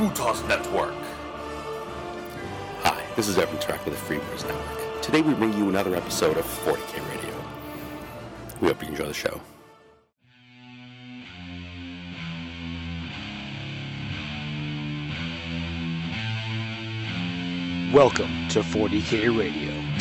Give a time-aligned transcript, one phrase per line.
[0.00, 0.94] Freebooters Network.
[2.82, 5.02] Hi, this is Evan Track with the Freebooters Network.
[5.02, 7.34] Today we bring you another episode of 40K Radio.
[8.62, 9.42] We hope you enjoy the show.
[17.92, 19.99] Welcome to 40K Radio.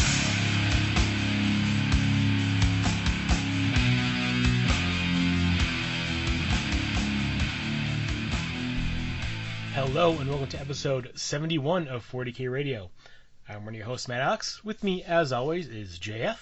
[9.91, 12.89] Hello and welcome to episode 71 of 40K Radio.
[13.47, 14.63] I'm one of your hosts, Matt Alex.
[14.63, 16.37] With me, as always, is JF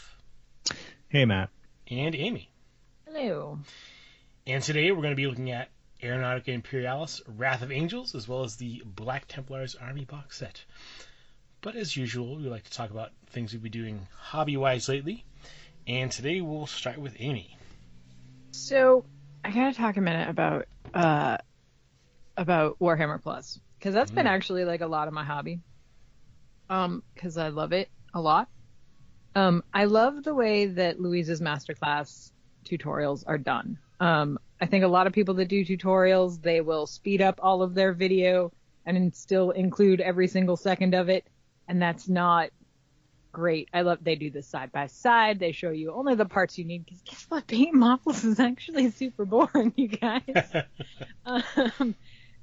[1.09, 1.49] Hey, Matt.
[1.89, 2.49] and Amy.
[3.05, 3.59] Hello.
[4.45, 5.69] And today we're going to be looking at
[6.01, 10.63] Aeronautica Imperialis Wrath of Angels, as well as the Black Templars Army box set.
[11.61, 15.23] But as usual, we like to talk about things we've been doing hobby wise lately.
[15.87, 17.57] And today we'll start with Amy.
[18.51, 19.05] So
[19.43, 21.37] I gotta talk a minute about uh
[22.37, 24.29] about Warhammer Plus because that's been Mm.
[24.31, 25.59] actually like a lot of my hobby.
[26.69, 28.49] Um, because I love it a lot.
[29.35, 32.31] Um, I love the way that Louise's masterclass
[32.65, 33.77] tutorials are done.
[33.99, 37.61] Um, I think a lot of people that do tutorials they will speed up all
[37.61, 38.51] of their video
[38.85, 41.27] and still include every single second of it,
[41.67, 42.49] and that's not
[43.31, 43.69] great.
[43.73, 45.39] I love they do this side by side.
[45.39, 46.85] They show you only the parts you need.
[46.85, 50.23] Because guess what, painting models is actually super boring, you guys.
[51.25, 51.95] um,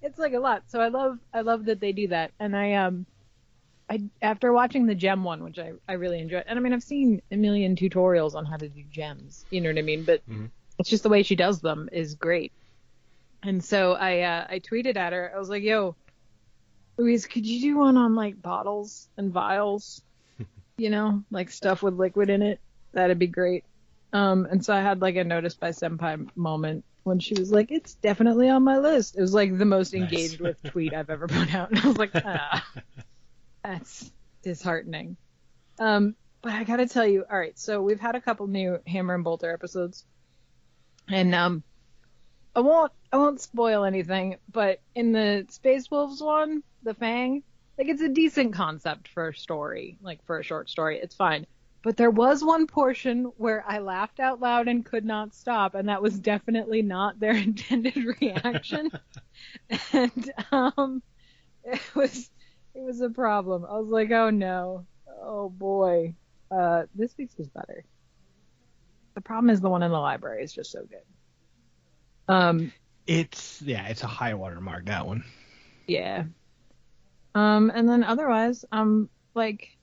[0.04, 0.62] it's like a lot.
[0.68, 2.32] So I love I love that they do that.
[2.38, 3.06] And I um
[3.90, 6.44] I after watching the gem one, which I I really enjoyed.
[6.46, 9.46] And I mean I've seen a million tutorials on how to do gems.
[9.50, 10.04] You know what I mean?
[10.04, 10.50] But Mhm.
[10.78, 12.52] it's just the way she does them is great.
[13.42, 15.32] And so I uh, I tweeted at her.
[15.34, 15.96] I was like, "Yo,
[16.98, 20.02] Louise, could you do one on like bottles and vials?
[20.78, 22.60] you know, like stuff with liquid in it.
[22.92, 23.64] That'd be great.
[24.12, 27.70] Um, and so I had like a notice by senpai moment when she was like,
[27.70, 30.02] "It's definitely on my list." It was like the most Nice.
[30.02, 32.66] engaged with tweet I've ever put out, and I was like, "Ah,
[33.64, 34.10] that's
[34.42, 35.16] disheartening."
[35.78, 39.14] Um, but I gotta tell you, all right, so we've had a couple new Hammer
[39.14, 40.04] and Bolter episodes,
[41.08, 41.62] and um,
[42.54, 47.42] I won't I won't spoil anything, but in the Space Wolves one, the Fang,
[47.78, 51.46] like it's a decent concept for a story, like for a short story, it's fine.
[51.84, 55.88] But there was one portion where I laughed out loud and could not stop, and
[55.90, 58.90] that was definitely not their intended reaction.
[59.92, 61.02] and um,
[61.64, 62.30] it was
[62.74, 63.66] it was a problem.
[63.66, 64.86] I was like, oh no,
[65.22, 66.14] oh boy,
[66.50, 67.84] uh, this week's was better.
[69.14, 71.04] The problem is the one in the library is just so good.
[72.34, 72.72] Um,
[73.06, 75.24] It's yeah, it's a high water mark that one.
[75.86, 76.24] yeah.
[77.34, 79.76] Um, and then otherwise, um, like,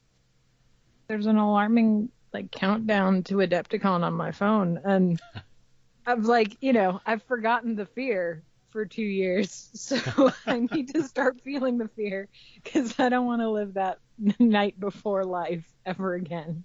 [1.12, 5.20] there's an alarming like countdown to Adepticon on my phone, and
[6.06, 11.04] I've like, you know, I've forgotten the fear for two years, so I need to
[11.04, 12.30] start feeling the fear
[12.64, 14.00] because I don't want to live that
[14.40, 16.64] night before life ever again.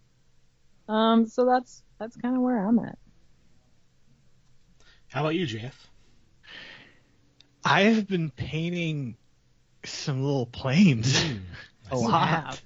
[0.89, 2.99] Um, so that's that's kind of where I'm at.
[5.09, 5.89] How about you, Jeff?
[7.65, 9.17] I have been painting
[9.85, 11.21] some little planes
[11.91, 12.29] a You lot.
[12.29, 12.63] have.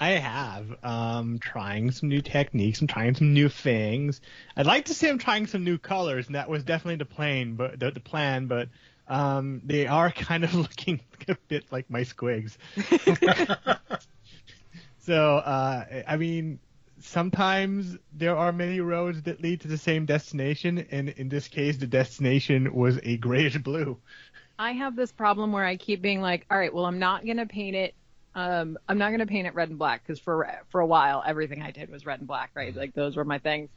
[0.00, 0.76] I have.
[0.82, 2.80] Um, trying some new techniques.
[2.80, 4.20] I'm trying some new things.
[4.56, 7.54] I'd like to say I'm trying some new colors, and that was definitely the plan.
[7.54, 8.68] But the, the plan, but
[9.08, 12.56] um, they are kind of looking a bit like my squigs.
[15.08, 16.58] So, uh, I mean,
[17.00, 21.78] sometimes there are many roads that lead to the same destination, and in this case,
[21.78, 23.96] the destination was a grayish blue.
[24.58, 27.46] I have this problem where I keep being like, all right, well, I'm not gonna
[27.46, 27.94] paint it.
[28.38, 31.60] Um, I'm not gonna paint it red and black because for for a while everything
[31.60, 32.74] I did was red and black, right?
[32.74, 33.68] Like those were my things.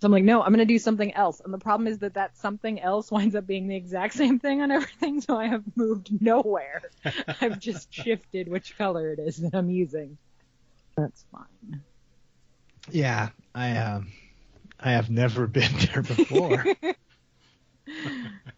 [0.00, 1.40] So I'm like, no, I'm gonna do something else.
[1.40, 4.62] And the problem is that that something else winds up being the exact same thing
[4.62, 5.20] on everything.
[5.20, 6.80] So I have moved nowhere.
[7.42, 10.16] I've just shifted which color it is that I'm using.
[10.96, 11.82] That's fine.
[12.90, 14.12] Yeah, I um,
[14.80, 16.64] I have never been there before.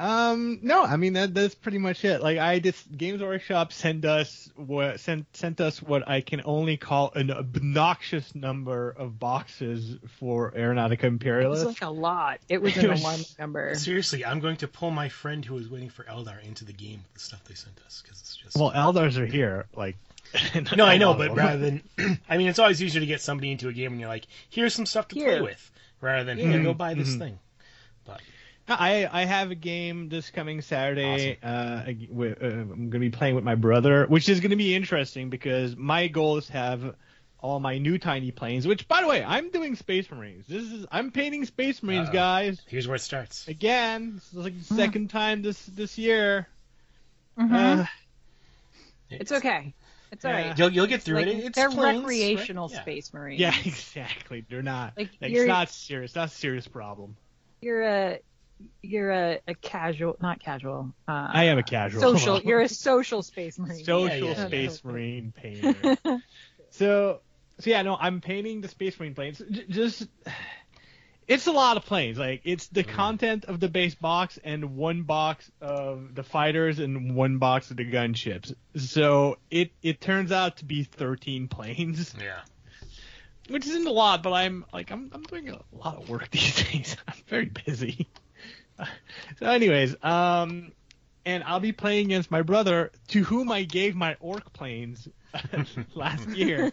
[0.00, 2.22] um, no, I mean that that's pretty much it.
[2.22, 6.78] Like I just Games Workshop sent us what sent sent us what I can only
[6.78, 11.62] call an obnoxious number of boxes for Aeronautica Imperialis.
[11.62, 12.40] It was like a lot.
[12.48, 13.74] It was an It alarming number.
[13.74, 17.04] Seriously, I'm going to pull my friend who was waiting for Eldar into the game
[17.04, 18.56] with the stuff they sent us because it's just.
[18.56, 19.96] well, Eldars are here, like.
[20.76, 21.82] no, I know, but rather than,
[22.28, 24.72] I mean, it's always easier to get somebody into a game when you're like, here's
[24.74, 25.70] some stuff to play with,
[26.00, 27.18] rather than here, go buy this Mhm.
[27.18, 27.38] thing.
[28.06, 28.20] But
[28.70, 31.38] I I have a game this coming Saturday.
[31.42, 35.30] Uh, with, uh, I'm gonna be playing with my brother, which is gonna be interesting
[35.30, 36.94] because my goal is to have
[37.40, 38.66] all my new tiny planes.
[38.66, 40.46] Which, by the way, I'm doing Space Marines.
[40.46, 42.12] This is I'm painting Space Marines, Uh-oh.
[42.14, 42.60] guys.
[42.68, 43.48] here's where it starts.
[43.48, 46.46] Again, this is like the second time this this year.
[47.38, 47.80] Mhm.
[47.80, 47.86] Uh,
[49.08, 49.74] it's okay.
[50.12, 50.48] It's all yeah.
[50.48, 50.58] right.
[50.58, 51.44] You'll you'll get through Like, it.
[51.46, 52.08] It's they're planes, right?
[52.08, 52.82] recreational Yeah.
[52.82, 53.40] space marines.
[53.40, 54.44] yeah, exactly.
[54.48, 54.94] They're not.
[54.96, 56.14] Like, Like, it's not serious.
[56.14, 57.16] Not a serious problem.
[57.60, 58.18] You're a
[58.82, 60.92] you're a, a casual, not casual.
[61.06, 62.00] Uh, I am a casual.
[62.00, 62.40] social.
[62.44, 63.84] You're a social space marine.
[63.84, 64.90] social Yeah, yeah, space yeah.
[64.90, 65.96] marine painter.
[66.70, 67.20] so,
[67.58, 69.40] so yeah, no, I'm painting the space marine planes.
[69.50, 70.06] J- just,
[71.28, 72.18] it's a lot of planes.
[72.18, 77.14] Like it's the content of the base box and one box of the fighters and
[77.14, 78.54] one box of the gunships.
[78.76, 82.40] So it it turns out to be 13 planes, Yeah.
[83.48, 86.64] which isn't a lot, but I'm like I'm I'm doing a lot of work these
[86.64, 86.96] days.
[87.06, 88.08] I'm very busy.
[89.38, 90.72] So, anyways, um,
[91.24, 95.08] and I'll be playing against my brother, to whom I gave my orc planes
[95.94, 96.72] last year.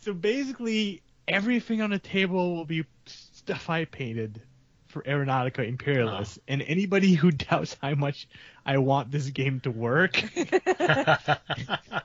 [0.00, 4.42] so basically, everything on the table will be stuff I painted
[4.88, 8.26] for Aeronautica Imperialis, and anybody who doubts how much
[8.64, 10.22] I want this game to work,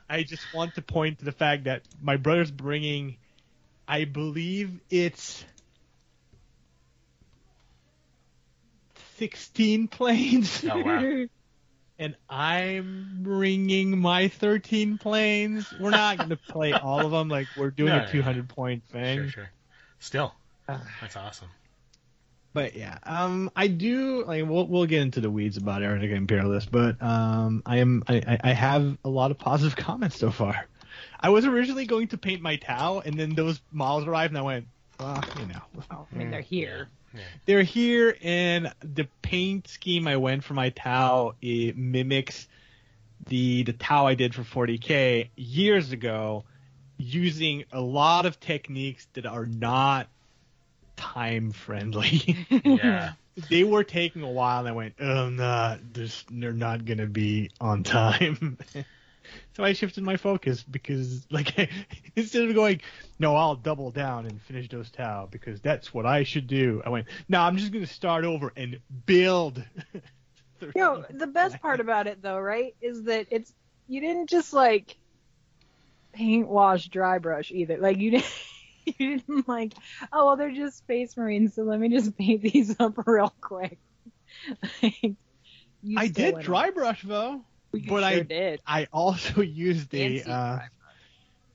[0.08, 3.16] I just want to point to the fact that my brother's bringing,
[3.88, 5.44] I believe it's
[9.18, 10.64] 16 planes.
[10.70, 11.24] Oh wow.
[11.98, 15.72] and I'm bringing my 13 planes.
[15.78, 18.12] We're not going to play all of them like we're doing No, a no, no.
[18.12, 19.18] 200 point thing.
[19.18, 19.50] Sure, sure.
[20.00, 20.34] Still,
[20.68, 21.48] Uh, that's awesome.
[22.54, 26.66] But yeah, um, I do like we'll we'll get into the weeds about Aeronautica Imperialis,
[26.66, 30.66] but um, I am I, I- I have a lot of positive comments so far.
[31.18, 34.42] I was originally going to paint my Tau, and then those models arrived, and I
[34.42, 34.66] went,
[34.98, 36.30] well, you know, Oh, I mean, mm.
[36.30, 36.88] they're here.
[37.46, 42.46] they're here, and the paint scheme I went for my Tau it mimics
[43.26, 46.44] the the Tau I did for 40k years ago,
[46.98, 50.08] using a lot of techniques that are not
[50.96, 52.46] time friendly.
[52.64, 53.12] Yeah.
[53.48, 57.50] they were taking a while, and I went, oh, no, this, they're not gonna be
[57.60, 58.58] on time.
[59.56, 61.70] so I shifted my focus because, like,
[62.16, 62.80] instead of going,
[63.18, 66.82] no, I'll double down and finish those Tau because that's what I should do.
[66.84, 69.62] I went, no, I'm just gonna start over and build.
[70.62, 73.52] You know, the best part about it though, right, is that it's
[73.88, 74.96] you didn't just like
[76.12, 77.78] paint, wash, dry brush either.
[77.78, 78.32] Like you didn't.
[78.84, 79.74] You didn't like,
[80.12, 83.78] oh well, they're just space marines, so let me just paint these up real quick.
[84.82, 85.14] Like,
[85.96, 87.42] I did dry brush though,
[87.72, 88.60] You but sure I did.
[88.66, 90.58] I also used a uh,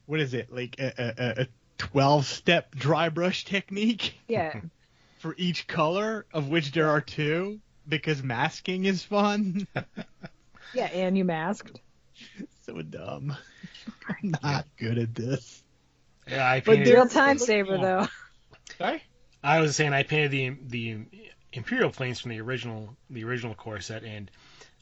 [0.05, 1.47] what is it like a, a, a- a
[1.77, 4.61] 12 step dry brush technique Yeah,
[5.19, 9.67] for each color, of which there are two, because masking is fun.
[10.73, 11.79] yeah, and you masked.
[12.65, 13.35] so dumb.
[14.09, 15.63] I'm not good at this.
[16.27, 16.87] Yeah, I painted.
[16.87, 18.07] there- Real time look- saver though.
[18.79, 19.03] Sorry?
[19.43, 20.97] I was saying I painted the the
[21.53, 24.29] Imperial planes from the original the original core set, and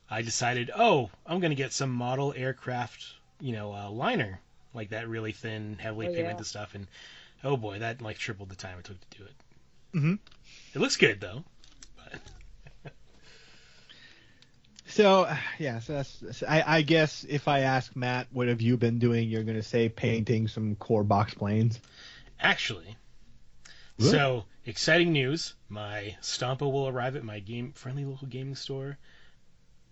[0.09, 3.03] I decided, oh, I'm gonna get some model aircraft,
[3.39, 4.39] you know, uh, liner
[4.73, 6.17] like that, really thin, heavily Oh, yeah.
[6.17, 6.87] pigmented stuff, and
[7.43, 9.33] oh boy, that like tripled the time it took to do it.
[9.97, 10.19] Mhm.
[10.73, 11.43] It looks good though.
[14.87, 16.43] So yeah, so that's.
[16.47, 19.27] I, I guess if I ask Matt, what have you been doing?
[19.27, 21.79] You're gonna say painting some core box planes.
[22.39, 22.95] Actually,
[23.97, 24.11] Really?
[24.11, 25.55] so exciting news!
[25.69, 28.97] My Stompa will arrive at my game friendly local gaming store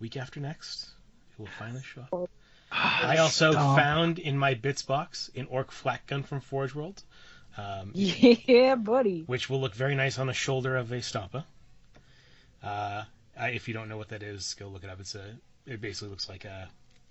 [0.03, 0.89] week after next.
[1.31, 2.29] It will finally show up.
[2.69, 3.77] I also Stop.
[3.77, 7.01] found in my bits box an orc flak gun from Forge World,
[7.57, 9.23] um, Yeah, buddy.
[9.25, 11.45] which will look very nice on the shoulder of a Stompa.
[12.61, 13.03] Uh,
[13.39, 14.99] I, if you don't know what that is, go look it up.
[14.99, 15.23] It's a
[15.65, 16.67] it basically looks like a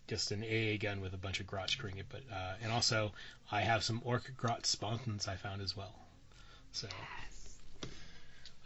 [0.06, 2.06] just an AA gun with a bunch of grot screwing it.
[2.10, 3.12] But uh, and also
[3.50, 5.94] I have some orc grot sponsons I found as well.
[6.72, 6.88] So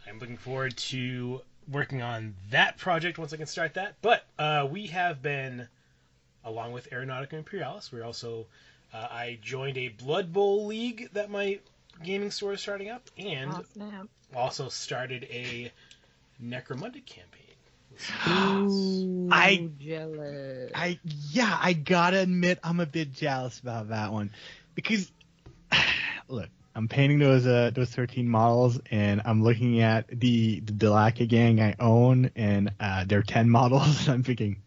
[0.09, 3.95] I'm looking forward to working on that project once I can start that.
[4.01, 5.67] But uh, we have been,
[6.45, 8.45] along with Aeronautica Imperialis, we're also
[8.93, 11.59] uh, I joined a Blood Bowl league that my
[12.03, 14.03] gaming store is starting up, and Oh,
[14.35, 15.71] also started a
[16.43, 17.33] Necromunda campaign.
[18.29, 20.71] Ooh, I- jealous.
[20.75, 20.99] I
[21.31, 24.31] yeah, I gotta admit I'm a bit jealous about that one
[24.75, 25.11] because
[26.27, 31.27] look, I'm painting those uh those 13 models and I'm looking at the the Delaque
[31.27, 34.61] gang I own and uh they're 10 models and I'm thinking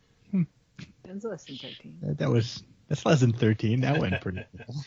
[1.05, 1.99] It's less than thirteen.
[2.02, 3.83] that, that was that's less than 13.
[3.83, 4.85] That went pretty well.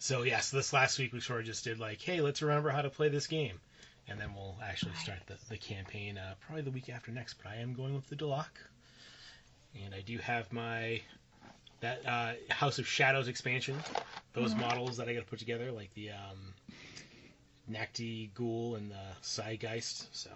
[0.00, 2.70] So yeah, so this last week we sort of just did like, hey, let's remember
[2.70, 3.60] how to play this game,
[4.08, 7.34] and then we'll actually start the, the campaign uh, probably the week after next.
[7.34, 8.58] But I am going with the Delaque,
[9.84, 11.02] and I do have my
[11.80, 13.76] that uh, House of Shadows expansion.
[14.32, 16.54] Those models that I got to put together, like the um,
[17.66, 20.06] Nacht-Ghoul and the Psygeist.
[20.12, 20.30] So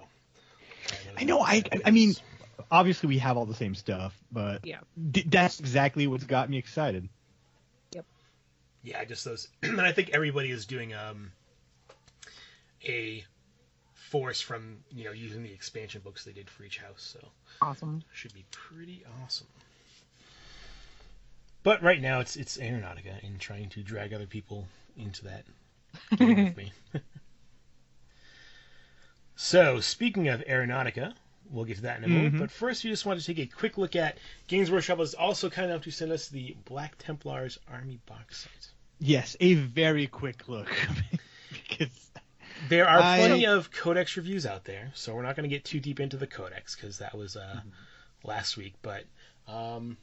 [1.18, 1.40] I know.
[1.40, 1.62] I.
[1.84, 2.14] I mean,
[2.70, 4.80] obviously we have all the same stuff, but Yeah.
[5.10, 7.08] d- that's exactly what's got me excited.
[7.92, 8.04] Yep.
[8.82, 9.48] Yeah, just those.
[9.62, 11.32] and I think everybody is doing um,
[12.84, 13.24] a
[13.92, 17.28] force from you know using the expansion books they did for each house, so
[17.60, 18.02] Awesome.
[18.12, 19.46] should be pretty awesome.
[21.64, 25.44] But right now it's it's Aeronautica and trying to drag other people into that
[26.16, 26.72] game with me.
[29.36, 31.14] so speaking of Aeronautica,
[31.50, 32.34] we'll get to that in a moment.
[32.34, 32.38] Mhm.
[32.38, 35.50] But first, we just want to take a quick look at Games Workshop is also
[35.50, 38.68] kind enough to send us the Black Templars Army box set.
[39.00, 40.70] Yes, a very quick look
[41.52, 42.10] because
[42.68, 45.64] There are I- plenty of codex reviews out there, so we're not going to get
[45.64, 48.28] too deep into the codex because that was uh, Mm-hmm.
[48.28, 48.74] last week.
[48.82, 49.04] But
[49.48, 49.96] um,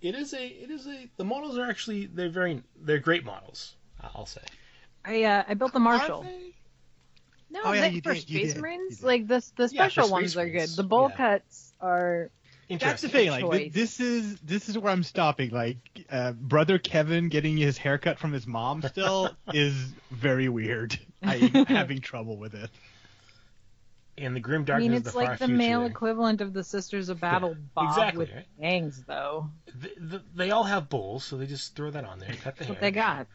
[0.00, 3.74] it is a it is a the models are actually they're very they're great models.
[4.14, 4.42] I'll say.
[5.04, 6.24] I uh, I built the Marshal.
[7.50, 9.04] No, Oh, yeah, they- you for did, you Space did, Marines, you did.
[9.06, 10.68] like the the special Space ones are good.
[10.68, 11.16] The bowl yeah.
[11.16, 12.30] cuts are
[12.68, 13.30] That's the thing.
[13.30, 15.50] Like th- this is this is where I'm stopping.
[15.50, 15.78] Like
[16.10, 19.74] uh, brother Kevin getting his haircut from his mom still is
[20.10, 20.98] very weird.
[21.22, 22.70] I'm having trouble with it.
[24.20, 25.56] And the grim I darkness mean, of the it's far like the future.
[25.58, 28.46] male equivalent of the Sisters of Battle Bob exactly, with right?
[28.60, 29.50] bangs, though.
[29.80, 32.42] Th- th- they all have bowls, so they just throw that on there, cut the
[32.44, 32.68] That's hair.
[32.70, 33.26] what they got.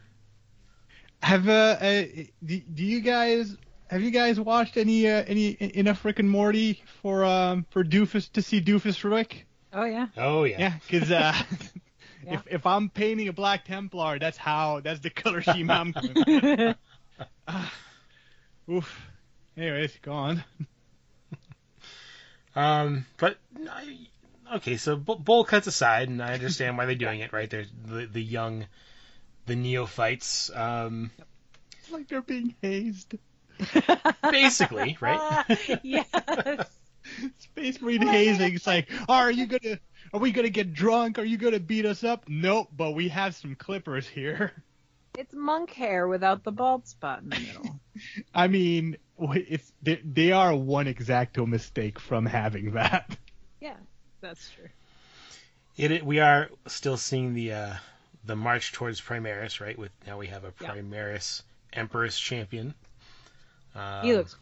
[1.22, 2.02] Have uh, uh
[2.44, 3.56] do, do you guys
[3.88, 8.30] have you guys watched any uh, any enough Rick and Morty for um for Doofus
[8.32, 9.46] to see Doofus Rick?
[9.72, 10.08] Oh yeah.
[10.16, 10.58] Oh yeah.
[10.58, 11.32] Yeah, because uh,
[12.26, 12.34] Yeah.
[12.34, 16.14] if if I'm painting a Black Templar, that's how that's the color scheme I'm going.
[16.26, 16.76] with.
[18.70, 19.10] Oof.
[19.56, 20.44] Anyways, go on.
[22.56, 23.98] Um, but I,
[24.56, 27.32] okay, so bo- bowl cuts aside, and I understand why they're doing it.
[27.32, 28.66] Right, there's the the young,
[29.46, 30.50] the neophytes.
[30.54, 31.10] Um,
[31.78, 33.14] It's like they're being hazed.
[34.30, 35.44] basically, right?
[35.82, 36.06] yes.
[37.38, 38.54] Space Marine hazing.
[38.54, 39.78] It's like, are you gonna?
[40.12, 41.18] Are we gonna get drunk?
[41.18, 42.24] Are you gonna beat us up?
[42.28, 44.52] Nope, but we have some clippers here.
[45.16, 47.80] It's monk hair without the bald spot in the middle.
[48.34, 53.16] I mean, it's they, they are one exacto mistake from having that.
[53.60, 53.76] yeah,
[54.20, 54.68] that's true.
[55.76, 57.74] It, it we are still seeing the uh,
[58.24, 59.78] the march towards Primaris, right?
[59.78, 60.72] With now we have a Yeah.
[60.74, 61.42] Primaris
[61.72, 62.74] Emperor's champion.
[63.74, 64.36] Um, He looks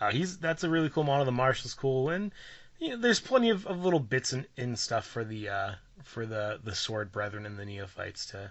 [0.00, 1.24] Uh, he's that's a really cool model.
[1.24, 2.32] The Marshal's cool, and
[2.78, 5.74] you know, there's plenty of, of little bits and, and stuff for the uh,
[6.04, 8.50] for the the Sword Brethren and the Neophytes to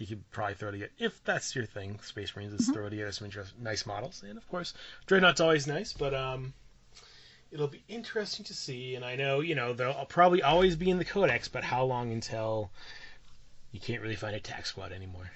[0.00, 1.98] you could probably throw together if that's your thing.
[2.02, 4.74] Space Marines is throw together some interest, nice models, and of course
[5.06, 6.52] Dreadnought's always nice, but um.
[7.52, 10.98] It'll be interesting to see, and I know you know they'll probably always be in
[10.98, 12.70] the Codex, but how long until
[13.72, 15.30] you can't really find a tac squad anymore?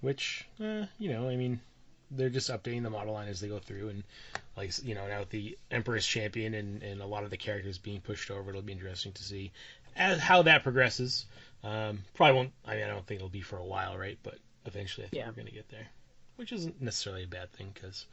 [0.00, 1.60] Which, eh, you know, I mean,
[2.10, 4.04] they're just updating the model line as they go through, and
[4.56, 7.78] like you know, now with the Emperor's Champion and, and a lot of the characters
[7.78, 9.52] being pushed over, it'll be interesting to see
[9.96, 11.26] as how that progresses.
[11.64, 12.52] Um, probably won't.
[12.66, 14.18] I mean, I don't think it'll be for a while, right?
[14.22, 15.26] But eventually, I think Yeah.
[15.28, 15.86] we're going to get there,
[16.36, 18.06] which isn't necessarily a bad thing because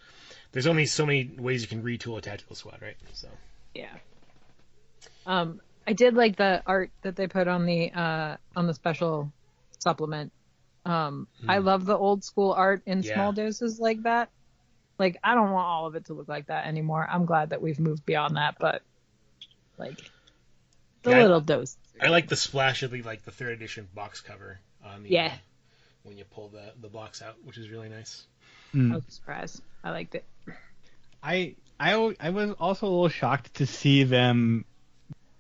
[0.52, 2.98] there's only so many ways you can retool a tactical squad, right?
[3.14, 3.28] So
[3.74, 3.96] Yeah.
[5.26, 9.32] Um, I did like the art that they put on the uh on the special
[9.80, 10.32] supplement.
[10.86, 13.08] Um, I love the old school art in Hmm.
[13.08, 13.14] Yeah.
[13.16, 14.30] small doses like that.
[15.00, 17.08] Like I don't want all of it to look like that anymore.
[17.10, 18.82] I'm glad that we've moved beyond that, but
[19.78, 20.12] like
[21.10, 21.78] the Yeah, I- little dose.
[22.02, 25.28] I like the splash of the like the third edition box cover on the Yeah.
[25.28, 25.38] uh,
[26.04, 28.26] when you pull the the box out, which is really nice.
[28.74, 29.62] I was surprised.
[29.84, 30.26] I liked it.
[31.22, 34.64] I I I was also a little shocked to see them,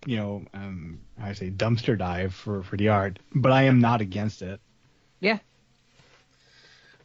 [0.05, 4.01] you know, um, I say dumpster dive for for the art, but I am not
[4.01, 4.59] against it.
[5.21, 5.39] Yeah.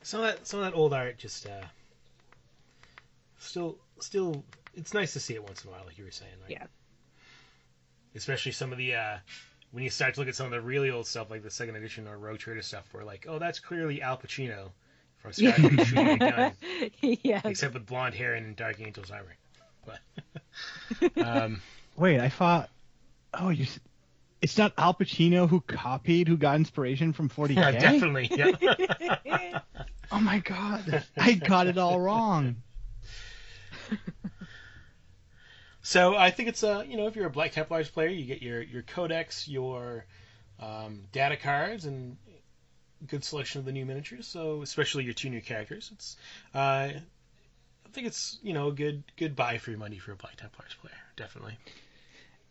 [0.02, 1.62] Some of that some of that old art just uh
[3.38, 4.44] still still
[4.74, 6.50] it's nice to see it once in a while, like you were saying, right?
[6.50, 6.66] Yeah.
[8.14, 9.16] Especially some of the uh
[9.72, 11.76] when you start to look at some of the really old stuff like the second
[11.76, 14.70] edition or Rogue Trader stuff where like, oh that's clearly Al Pacino
[15.18, 16.52] from Scotland shooting a gun.
[17.22, 17.44] yes.
[17.44, 19.36] Except with blonde hair and Dark Angel's armor.
[19.84, 21.60] But um
[21.96, 22.70] Wait, I thought,
[23.34, 23.66] oh, you,
[24.42, 27.54] it's not Al Pacino who copied, who got inspiration from 40k.
[27.54, 28.30] yeah, definitely.
[28.30, 29.60] Yeah.
[30.12, 32.56] Oh my god, I got it all wrong.
[35.84, 38.40] So I think it's uh you know if you're a Black Templars player, you get
[38.40, 40.06] your your codex, your
[40.58, 42.16] um, data cards, and
[43.06, 44.26] good selection of the new miniatures.
[44.26, 46.16] So especially your two new characters, it's
[46.54, 47.02] uh, I
[47.92, 50.74] think it's you know a good good buy for your money for a Black Templars
[50.80, 51.58] player, definitely.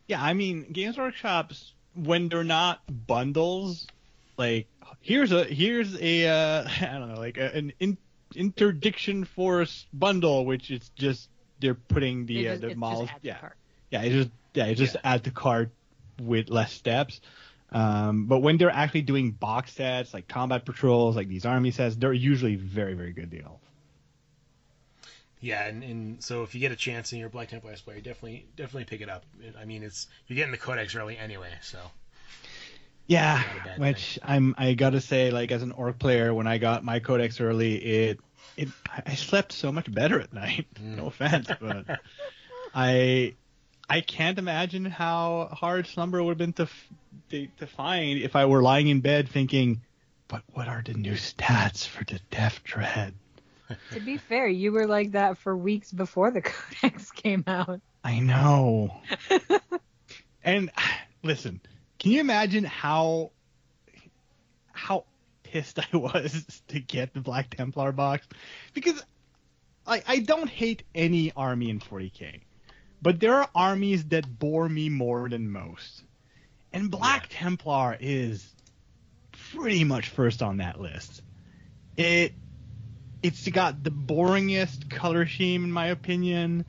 [0.06, 3.88] Yeah, I mean, Games Workshops when they're not bundles,
[4.36, 4.68] like
[5.00, 7.98] here's a here's a uh, I don't know, like a, an in,
[8.36, 11.28] interdiction force bundle, which is just
[11.64, 13.10] they're putting the They uh, the it's models.
[13.22, 13.56] yeah, cart.
[13.90, 15.72] yeah, it's just yeah, it's just add the cart
[16.20, 17.20] with less steps.
[17.72, 21.96] Um, but when they're actually doing box sets like combat patrols, like these army sets,
[21.96, 23.62] they're usually very very good deal.
[25.40, 28.00] Yeah, and, and so if you get a chance and you're a Black Templars player,
[28.00, 29.26] definitely definitely pick it up.
[29.58, 31.92] I mean, it's you're getting the codex early anyway, so
[33.06, 36.46] Yeah, Not a bad which I'm I gotta say, like as an orc player, when
[36.46, 38.20] I got my codex early, it
[38.56, 38.68] it
[39.06, 40.66] I slept so much better at night.
[40.80, 42.00] No offense, but
[42.74, 43.34] I
[43.88, 46.68] I can't imagine how hard slumber would have been to,
[47.30, 49.82] to to find if I were lying in bed thinking,
[50.28, 53.14] but what are the new stats for the Deff Dread?
[53.92, 57.80] To be fair, you were like that for weeks before the codex came out.
[58.04, 59.00] I know.
[60.44, 60.70] and
[61.22, 61.62] listen,
[61.98, 63.30] can you imagine how
[65.54, 68.26] pissed I was to get the Black Templar box?
[68.74, 69.02] Because
[69.86, 72.40] I I don't hate any army in 40k,
[73.00, 76.02] but there are armies that bore me more than most.
[76.72, 78.44] And Black Templar is
[79.54, 81.22] pretty much first on that list.
[81.96, 82.34] It
[83.22, 86.64] it's got the boringest color scheme in my opinion.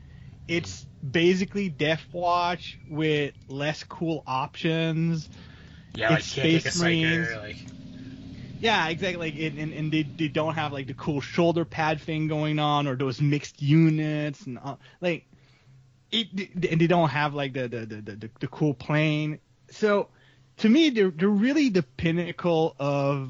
[0.48, 5.28] It's basically Death Watch with less cool options.
[5.96, 7.28] yeah, like It's a Space Marines.
[7.28, 7.58] psyker, like
[8.60, 9.32] Yeah, exactly.
[9.32, 12.88] Like, and, and, they, they don't have like the cool shoulder pad thing going on,
[12.88, 15.26] or those mixed units, and uh, like,
[16.12, 16.28] it,
[16.70, 19.40] and they don't have like the the, the, the, the the cool plane.
[19.70, 20.10] So,
[20.58, 23.30] to me, they're they're really the pinnacle of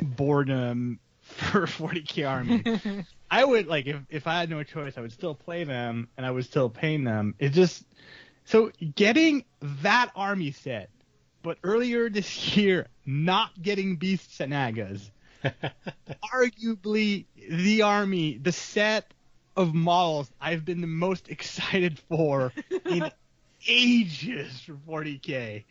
[0.00, 3.04] boredom for 40k army.
[3.30, 6.24] I would like if if I had no choice, I would still play them and
[6.24, 7.34] I would still paint them.
[7.38, 7.84] It just
[8.44, 10.90] so getting that army set,
[11.48, 15.10] but earlier this year not getting Beast Snaggas.
[16.30, 19.14] arguably the army, the set
[19.56, 22.52] of models I've been the most excited for
[22.84, 23.10] in
[23.66, 25.64] ages for 40k.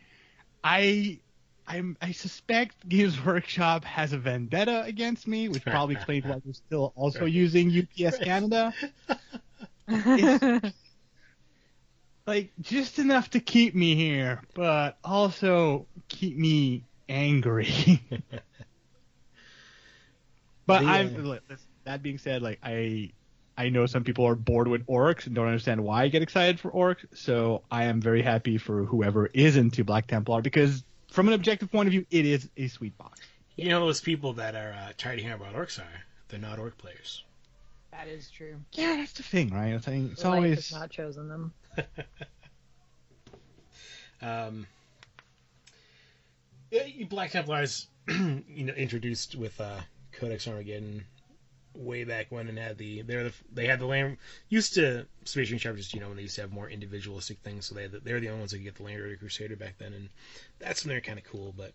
[0.63, 1.19] I
[1.67, 6.53] I'm, I suspect Games Workshop has a vendetta against me, which probably explains why they're
[6.55, 8.73] still also using UPS Canada.
[12.27, 18.01] Like just enough to keep me here, but also keep me angry.
[20.67, 23.11] but The, I'm li- listen, that being said, like I
[23.57, 26.59] I know some people are bored with orcs and don't understand why I get excited
[26.59, 31.29] for orcs, so I am very happy for whoever is into Black Templar because from
[31.29, 33.21] an objective point of view, it is a sweet box.
[33.55, 36.59] you know those people that are uh, tired of hearing about orcs are they're not
[36.59, 37.23] orc players.
[37.91, 38.57] that is true.
[38.73, 39.69] Yeah, that's the thing, right?
[39.69, 41.53] It's, like, it's Life always has not chosen them.
[44.19, 44.65] Um,
[47.09, 49.79] Black Templars, you know, introduced with uh,
[50.11, 51.05] Codex Armageddon
[51.75, 54.17] way back when, and had the they're the they had the land
[54.49, 57.67] used to Space Marine chapters, you know, when they used to have more individualistic things,
[57.67, 59.77] so they the, they're the only ones that could get the Land Raider Crusader back
[59.77, 60.09] then, and
[60.59, 61.73] that's when they're kind of cool, but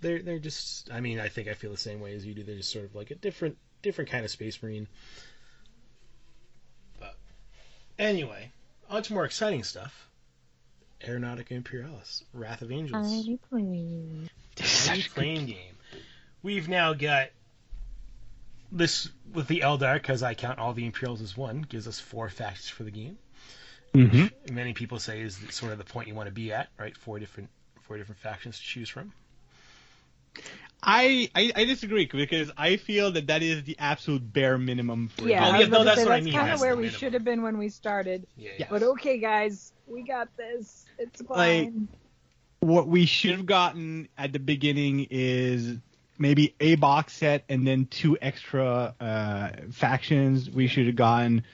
[0.00, 2.44] they're they're just, I mean, I think I feel the same way as you do.
[2.44, 4.86] They're just sort of like a different different kind of Space Marine.
[7.00, 7.16] But
[7.98, 8.50] anyway,
[8.90, 10.08] on to more exciting stuff.
[11.00, 14.30] Aeronautica Imperialis, Wrath of Angels, Tiny plane.
[14.56, 15.74] tiny plane game.
[16.42, 17.28] We've now got
[18.72, 22.28] this with the Eldar, because I count all the Imperials as one, gives us four
[22.30, 23.18] factions for the game.
[23.94, 24.32] Mhm.
[24.50, 26.96] Many people say is sort of the point you want to be at, right?
[26.96, 27.50] Four different
[27.82, 29.12] four different factions to choose from.
[30.86, 35.28] I, I I disagree because I feel that that is the absolute bare minimum for
[35.28, 37.12] Yeah, Oh, yeah, no, about that's say, what I mean, kind of where we should
[37.12, 38.26] have been when we started.
[38.36, 38.66] Yeah, Yeah.
[38.70, 40.86] But okay, guys, we got this.
[40.98, 41.38] It's fine.
[41.38, 41.88] Like- fine.
[42.60, 45.76] what we should have gotten at the beginning is
[46.18, 50.48] maybe a box set and then two extra uh, factions.
[50.48, 51.44] We should have gotten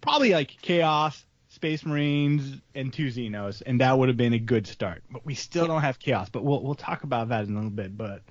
[0.00, 4.66] probably like Chaos, Space Marines, and two Xenos, and that would have been a good
[4.66, 5.02] start.
[5.10, 7.70] But we still don't have Chaos, but we'll we'll talk about that in a little
[7.70, 7.96] bit.
[7.96, 8.22] But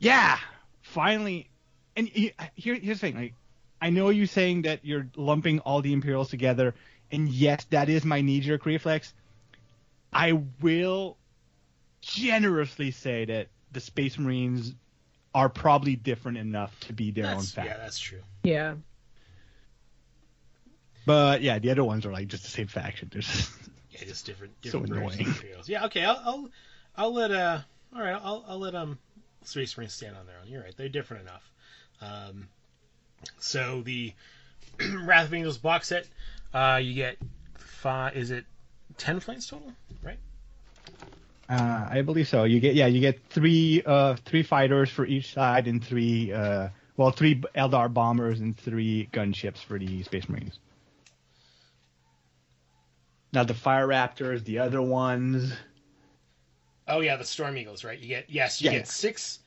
[0.00, 0.38] yeah,
[0.82, 1.48] finally,
[1.94, 3.14] and he- here here's the thing.
[3.16, 3.34] Like,
[3.80, 6.74] I know you saying that you're lumping all the Imperials together,
[7.12, 9.14] and yes, that is my knee-jerk reflex.
[10.12, 11.16] I will
[12.00, 14.74] generously say that the Space Marines
[15.34, 17.66] are probably different enough to be their own faction.
[17.72, 18.20] yeah, that's true.
[18.42, 18.74] Yeah.
[21.06, 23.08] But yeah, the other ones are like just the same faction.
[23.12, 23.50] There's
[23.90, 25.34] Yeah, just different So different versions of annoying.
[25.36, 25.68] Imperials.
[25.68, 26.48] Yeah, okay, I'll, I'll
[26.96, 27.58] I'll let uh
[27.94, 28.98] all right, I'll I'll let um
[29.44, 30.48] Space Marines stand on their own.
[30.48, 31.50] You're right, they're different enough.
[32.00, 32.48] Um,
[33.38, 34.12] so the
[35.04, 36.06] Wrath of Angels box set,
[36.54, 37.16] uh, you get
[37.58, 38.16] five.
[38.16, 38.44] Is it
[38.96, 39.72] ten planes total?
[40.02, 40.18] Right.
[41.48, 42.44] uh, I believe so.
[42.44, 46.68] You get yeah, you get three uh three fighters for each side and three uh
[46.96, 50.58] well three Eldar bombers and three gunships for the Space Marines.
[53.32, 55.52] Now the Fire Raptors, the other ones.
[56.90, 57.98] Oh yeah, the Storm Eagles, right?
[57.98, 58.92] You get yes, you Yeah, get yeah.
[58.92, 59.38] six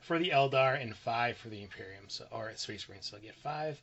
[0.00, 3.06] for the Eldar and five for the Imperium, so or Space Marines.
[3.06, 3.80] So I get five,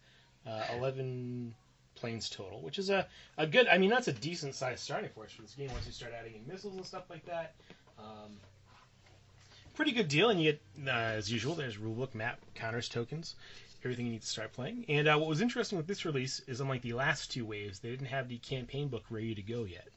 [0.47, 1.53] uh, eleven
[1.95, 3.05] planes total, which is a,
[3.37, 3.67] a good.
[3.67, 6.33] I mean, that's a decent sized starting force for this game once you start adding
[6.35, 7.53] in missiles and stuff like that.
[7.99, 8.37] Um,
[9.75, 11.55] pretty good deal, and you get uh, as usual.
[11.55, 13.35] There's rulebook, map, counters, tokens,
[13.83, 14.85] everything you need to start playing.
[14.87, 17.89] And uh, what was interesting with this release is, unlike the last two waves, they
[17.89, 19.87] didn't have the campaign book ready to go yet.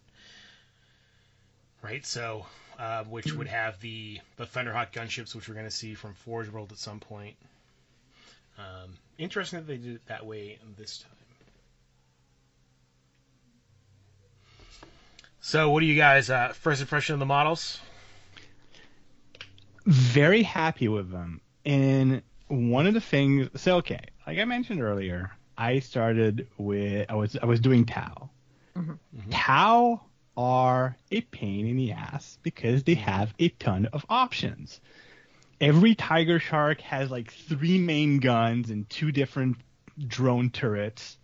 [1.82, 2.46] Right, so
[2.78, 6.48] uh, which would have the the Thunderhawk gunships, which we're going to see from Forge
[6.48, 7.36] World at some point.
[8.58, 11.08] Um, interesting that they did it that way this time.
[15.40, 17.80] So, what do you guys uh, first impression of the models?
[19.86, 21.40] very happy with them.
[21.64, 27.14] And one of the things, so okay, like I mentioned earlier, I started with I
[27.14, 28.30] was I was doing Tau.
[28.76, 28.98] Mhm.
[29.30, 30.00] Tau
[30.36, 34.80] are a pain in the ass because they have a ton of options.
[35.60, 39.56] Every Tiger Shark has like three main guns and two different
[40.06, 41.18] drone turrets.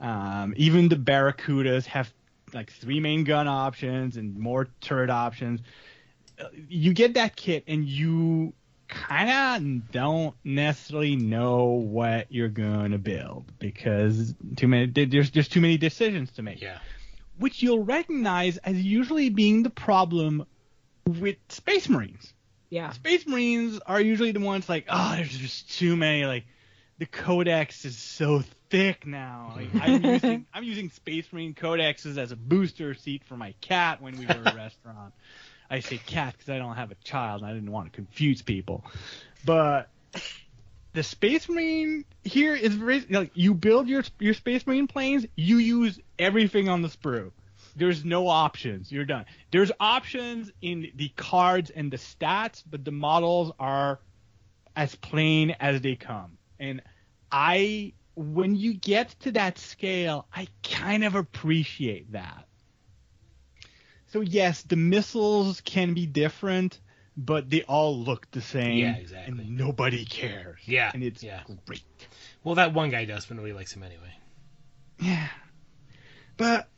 [0.00, 2.12] Um, even the Barracudas have
[2.54, 5.60] like three main gun options and more turret options
[6.68, 8.52] you get that kit and you
[8.88, 9.30] kind
[9.66, 15.60] of don't necessarily know what you're going to build because too many there's just too
[15.60, 16.78] many decisions to make Yeah,
[17.38, 20.46] which you'll recognize as usually being the problem
[21.06, 22.32] with space marines.
[22.68, 22.90] Yeah.
[22.90, 26.44] space marines are usually the ones like oh there's just too many like
[26.98, 29.52] the codex is so thick now.
[29.54, 34.02] Like i'm using i'm using space marine codexes as a booster seat for my cat
[34.02, 35.14] when we go to a restaurant.
[35.70, 38.42] I say cat because i don't have a child and i didn't want to confuse
[38.42, 38.84] people.
[39.44, 39.88] But
[40.96, 42.74] the space marine here is
[43.10, 47.32] like you build your your space marine planes you use everything on the sprue.
[47.76, 48.90] There's no options.
[48.90, 49.26] You're done.
[49.50, 54.00] There's options in the cards and the stats but the models are
[54.74, 56.38] as plain as they come.
[56.58, 56.80] And
[57.30, 62.46] i when you get to that scale i kind of appreciate that.
[64.06, 66.80] So yes the missiles can be different
[67.16, 69.40] but they all look the same Yeah, exactly.
[69.40, 71.42] and nobody cares Yeah, and it's yeah.
[71.66, 71.82] great
[72.44, 74.12] well, that one guy does, but nobody likes him anyway.
[75.00, 75.28] Yeah.
[76.36, 76.68] But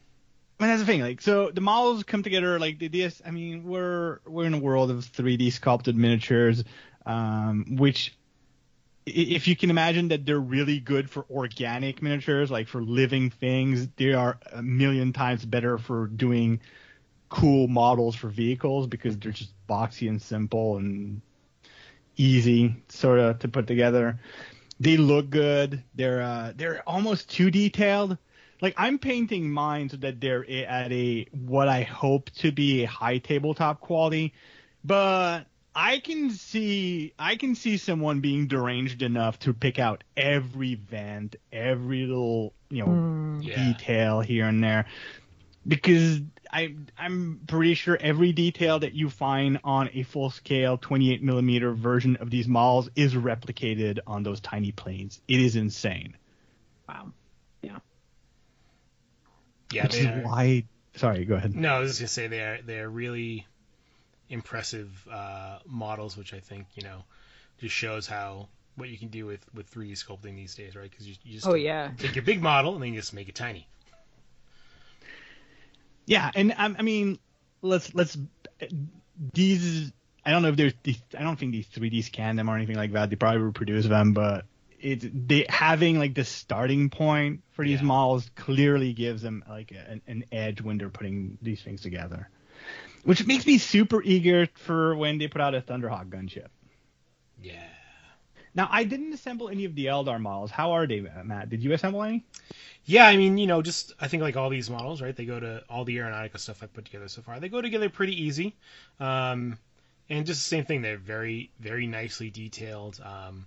[0.60, 1.00] mean, that's the thing.
[1.00, 2.58] Like, so the models come together.
[2.58, 3.22] Like the DS.
[3.24, 6.64] I mean, we're we're in a world of 3D sculpted miniatures,
[7.06, 8.14] um, which,
[9.06, 13.88] if you can imagine that they're really good for organic miniatures, like for living things,
[13.96, 16.60] they are a million times better for doing
[17.28, 21.20] cool models for vehicles because they're just boxy and simple and
[22.16, 24.18] easy sort of to put together.
[24.80, 25.82] They look good.
[25.94, 28.16] They're uh, they're almost too detailed.
[28.60, 32.86] Like I'm painting mine so that they're at a what I hope to be a
[32.88, 34.34] high tabletop quality,
[34.84, 40.74] but I can see I can see someone being deranged enough to pick out every
[40.74, 43.42] vent, every little you know Mm.
[43.42, 43.54] Yeah.
[43.54, 44.86] detail here and there
[45.66, 46.20] because
[46.52, 51.72] I I'm pretty sure every detail that you find on a full scale 28 millimeter
[51.72, 55.20] version of these models is replicated on those tiny planes.
[55.28, 56.16] It is insane.
[56.88, 57.12] Wow.
[57.62, 57.78] Yeah,
[59.72, 59.82] Yeah.
[59.84, 60.64] which is are- why.
[60.96, 61.54] Sorry, go ahead.
[61.54, 63.46] No, I was just gonna say they're they're really
[64.30, 67.04] impressive uh, models, which I think you know
[67.60, 70.90] just shows how what you can do with with 3D sculpting these days, right?
[70.90, 71.90] Because you, you just Oh yeah.
[71.98, 73.66] take your big model and then you just make it tiny.
[76.08, 77.18] Yeah, and um, I mean,
[77.60, 78.16] let's let's
[79.34, 79.92] these.
[80.24, 81.00] I don't know if there's these.
[81.18, 83.10] I don't think these 3D scan them or anything like that.
[83.10, 84.46] They probably reproduce them, but
[84.80, 87.86] it's they having like the starting point for these Yeah.
[87.86, 92.30] models clearly gives them like an, an edge when they're putting these things together,
[93.04, 96.48] which makes me super eager for when they put out a Thunderhawk gunship.
[97.42, 97.62] Yeah.
[98.58, 100.50] Now, I didn't assemble any of the Eldar models.
[100.50, 101.48] How are they, Matt?
[101.48, 102.24] Did you assemble any?
[102.84, 105.14] Yeah, I mean, you know, just I think like all these models, right?
[105.14, 107.38] They go to all the aeronautica stuff I put together so far.
[107.38, 108.56] They go together pretty easy,
[108.98, 109.58] um,
[110.10, 110.82] and just the same thing.
[110.82, 113.00] They're very, very nicely detailed.
[113.00, 113.46] Um,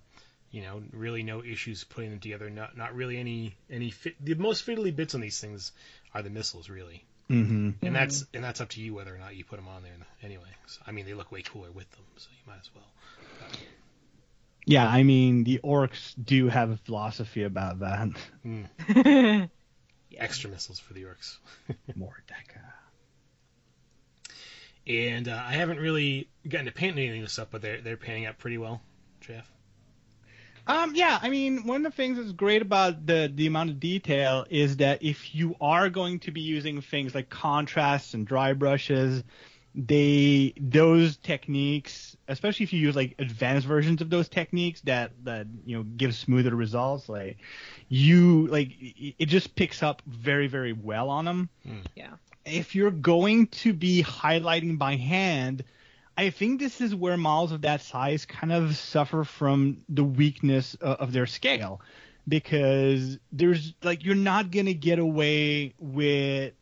[0.49, 2.49] you know, really no issues putting them together.
[2.49, 3.89] Not, not really any, any.
[3.89, 5.73] Fit, the most fiddly bits on these things
[6.13, 7.85] are the missiles, really, Mm-hmm.
[7.85, 9.91] and that's and that's up to you whether or not you put them on there.
[10.23, 12.85] Anyway, so, I mean, they look way cooler with them, so you might as well.
[14.65, 18.09] Yeah, I mean, the orcs do have a philosophy about that.
[18.45, 19.49] Mm,
[20.17, 21.37] extra missiles for the orcs.
[21.95, 22.61] More Dakka.
[24.87, 27.97] And uh, I haven't really gotten to paint any of this stuff, but they're they're
[27.97, 28.81] painting up pretty well,
[29.21, 29.47] Jeff.
[30.67, 33.79] Um, yeah, I mean, one of the things that's great about the the amount of
[33.79, 38.53] detail is that if you are going to be using things like contrasts and dry
[38.53, 39.23] brushes,
[39.73, 45.47] they those techniques, especially if you use like advanced versions of those techniques that that
[45.65, 47.37] you know give smoother results, like
[47.87, 51.49] you like it just picks up very very well on them.
[51.65, 51.79] Hmm.
[51.95, 52.11] Yeah.
[52.43, 55.63] If you're going to be highlighting by hand,
[56.17, 60.73] I think this is where models of that size kind of suffer from the weakness
[60.75, 61.81] of, of their scale
[62.27, 66.53] because there's like you're not going to get away with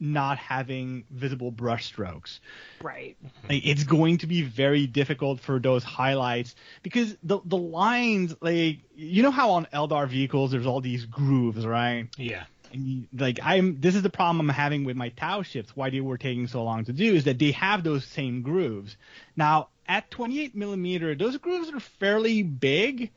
[0.00, 2.40] not having visible brush strokes.
[2.82, 3.16] Right.
[3.48, 8.78] Like, it's going to be very difficult for those highlights because the the lines like
[8.96, 12.08] you know how on Eldar vehicles there's all these grooves, right?
[12.16, 12.44] Yeah.
[12.72, 15.74] And you, like I'm, this is the problem I'm having with my Tau ships.
[15.74, 18.96] Why they were taking so long to do is that they have those same grooves.
[19.36, 23.10] Now at 28 millimeter, those grooves are fairly big.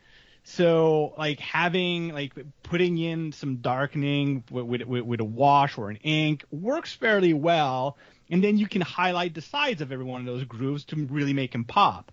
[0.43, 5.97] So like having like putting in some darkening with, with, with a wash or an
[5.97, 7.97] ink works fairly well,
[8.30, 11.34] and then you can highlight the sides of every one of those grooves to really
[11.34, 12.12] make them pop.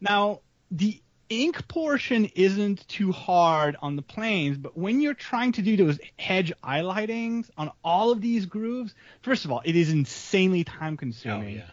[0.00, 1.00] Now the
[1.30, 5.98] ink portion isn't too hard on the planes, but when you're trying to do those
[6.18, 10.96] hedge highlightings on all of these grooves, first of all, it is insanely time Oh
[10.98, 11.56] consuming.
[11.56, 11.70] yeah.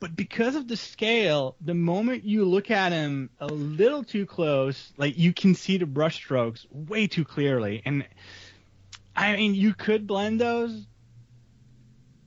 [0.00, 4.92] But because of the scale, the moment you look at him a little too close,
[4.96, 7.82] like you can see the brush strokes way too clearly.
[7.84, 8.06] And
[9.16, 10.86] I mean, you could blend those,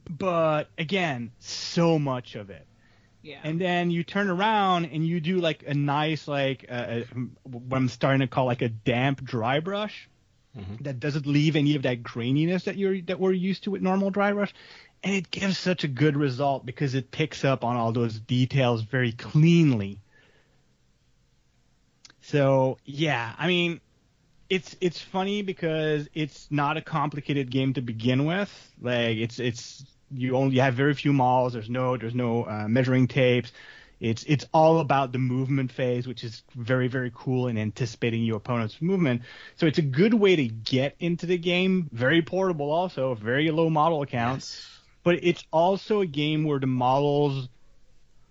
[0.10, 2.67] but again, so much of it.
[3.21, 3.39] Yeah.
[3.43, 7.03] And then you turn around and you do like a nice, like, uh, uh,
[7.43, 10.10] what I'm starting to call like a damp dry brush
[10.81, 14.10] that doesn't leave any of that graininess that you're that we're used to with normal
[14.10, 14.53] dry brush.
[15.03, 18.83] And it gives such a good result because it picks up on all those details
[18.83, 19.99] very cleanly.
[22.21, 23.81] So yeah, I mean,
[24.49, 28.51] it's it's funny because it's not a complicated game to begin with.
[28.79, 31.53] Like it's it's you only have very few models.
[31.53, 33.51] There's no there's no uh, measuring tapes.
[33.99, 38.37] It's it's all about the movement phase, which is very very cool in anticipating your
[38.37, 39.21] opponent's movement.
[39.55, 41.89] So it's a good way to get into the game.
[41.91, 44.41] Very portable, also very low model count.
[44.41, 44.81] Yes.
[45.03, 47.49] But it's also a game where the models,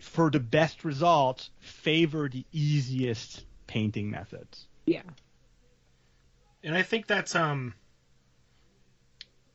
[0.01, 4.67] for the best results, favor the easiest painting methods.
[4.87, 5.03] yeah.
[6.65, 7.75] and I think that's um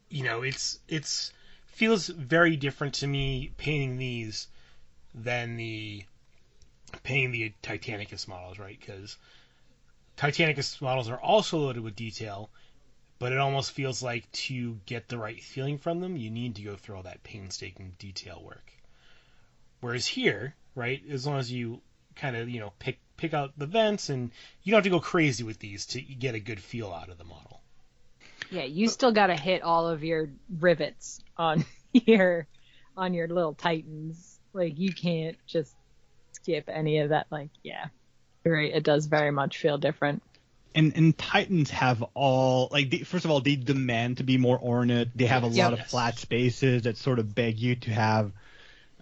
[0.10, 1.34] you know it's it's
[1.66, 4.48] feels very different to me painting these
[5.14, 6.06] than the
[7.04, 8.80] painting the Titanicus models, right?
[8.80, 9.18] Because
[10.18, 12.50] Titanicus models are also loaded with detail,
[13.26, 16.62] but it almost feels like to get the right feeling from them, you need to
[16.62, 18.72] go through all that painstaking detail work.
[19.82, 21.82] Whereas here, right, as long as you
[22.16, 24.30] kind of you know pick pick out the vents and
[24.62, 27.18] you don't have to go crazy with these to get a good feel out of
[27.18, 27.62] the model.
[28.52, 32.46] Yeah, you still got to hit all of your rivets on your
[32.96, 34.38] on your little titans.
[34.54, 35.74] Like you can't just
[36.34, 37.26] skip any of that.
[37.32, 37.88] Like, yeah,
[38.46, 38.72] right.
[38.72, 40.22] It does very much feel different.
[40.76, 44.60] And and Titans have all like they, first of all they demand to be more
[44.62, 45.18] ornate.
[45.18, 45.56] They have a Yep.
[45.72, 48.34] lot of flat spaces that sort of beg you to have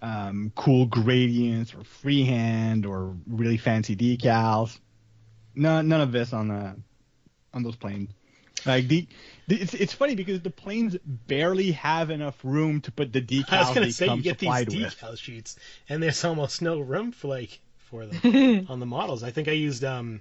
[0.00, 4.78] um, cool gradients or freehand or really fancy decals.
[5.56, 6.76] None none of this on the
[7.52, 8.10] on those planes.
[8.66, 9.06] Like the,
[9.48, 13.52] the it's it's funny because the planes barely have enough room to put the decals
[13.52, 14.68] I was gonna say you get these supplied
[15.10, 15.20] with.
[15.20, 15.56] sheets,
[15.88, 19.22] and there's almost no room for like for them on the models.
[19.22, 20.20] I think I used um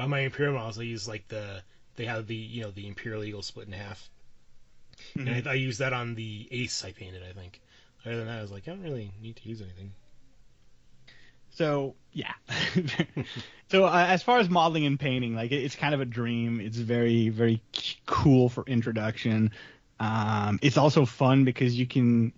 [0.00, 0.78] on my Imperial models.
[0.78, 1.62] I use like the
[1.96, 4.08] they have the you know the Imperial Eagle split in half,
[5.16, 5.28] Mm-hmm.
[5.28, 7.22] and I, I used that on the Ace I painted.
[7.28, 7.60] I think.
[8.04, 9.92] Other than that, I was like, I don't really need to use anything.
[11.50, 12.32] So yeah.
[13.70, 16.60] so uh, as far as modeling and painting, like it, it's kind of a dream.
[16.60, 19.50] It's very very c- cool for introduction.
[19.98, 22.32] Um, it's also fun because you can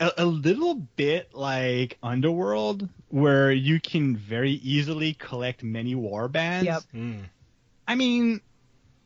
[0.00, 6.66] a, a little bit like Underworld, where you can very easily collect many war bands.
[6.66, 6.82] Yep.
[6.94, 7.22] Mm.
[7.86, 8.40] I mean,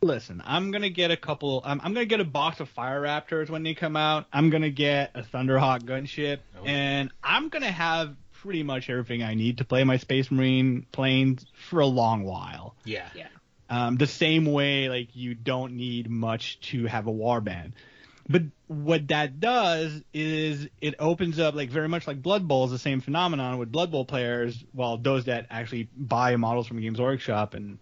[0.00, 1.62] listen, I'm gonna get a couple.
[1.64, 4.26] I'm, I'm gonna get a box of Fire Raptors when they come out.
[4.32, 6.64] I'm gonna get a Thunderhawk gunship, Oh.
[6.64, 11.44] and I'm gonna have pretty much everything I need to play my Space Marine planes
[11.68, 12.76] for a long while.
[12.84, 13.08] Yeah.
[13.14, 13.28] Yeah.
[13.70, 17.72] Um, the same way, like you don't need much to have a warband.
[18.28, 22.70] But what that does is it opens up, like very much like Blood Bowl is
[22.70, 24.64] the same phenomenon with Blood Bowl players.
[24.72, 27.78] Well, those that actually buy models from Games Workshop and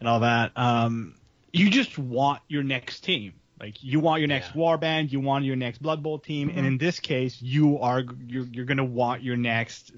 [0.00, 0.52] and all that.
[0.56, 1.14] Um,
[1.52, 3.34] you just want your next team.
[3.60, 4.60] Like you want your next Yeah.
[4.62, 8.46] warband, you want your next Blood Bowl team, and in this case, you are you're,
[8.46, 9.92] you're gonna want your next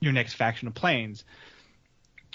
[0.00, 1.24] your next faction of planes.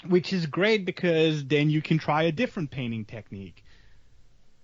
[0.06, 3.64] which is great because then you can try a different painting technique.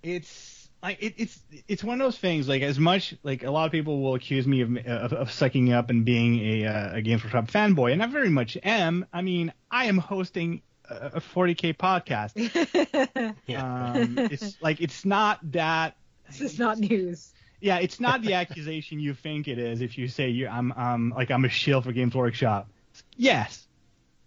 [0.01, 2.47] It's like it, it's it's one of those things.
[2.47, 5.71] Like as much like a lot of people will accuse me of of, of sucking
[5.71, 9.05] up and being a uh, a Games Workshop fanboy, and I very much am.
[9.13, 12.33] I mean, I am hosting a, a 40k podcast.
[13.47, 13.93] Yeah.
[13.93, 15.95] Um, it's like it's not that.
[16.27, 17.33] this is not news.
[17.61, 21.13] Yeah, it's not the accusation you think it is if you say you I'm um
[21.15, 22.69] like I'm a shill for Games Workshop.
[23.15, 23.65] Yes.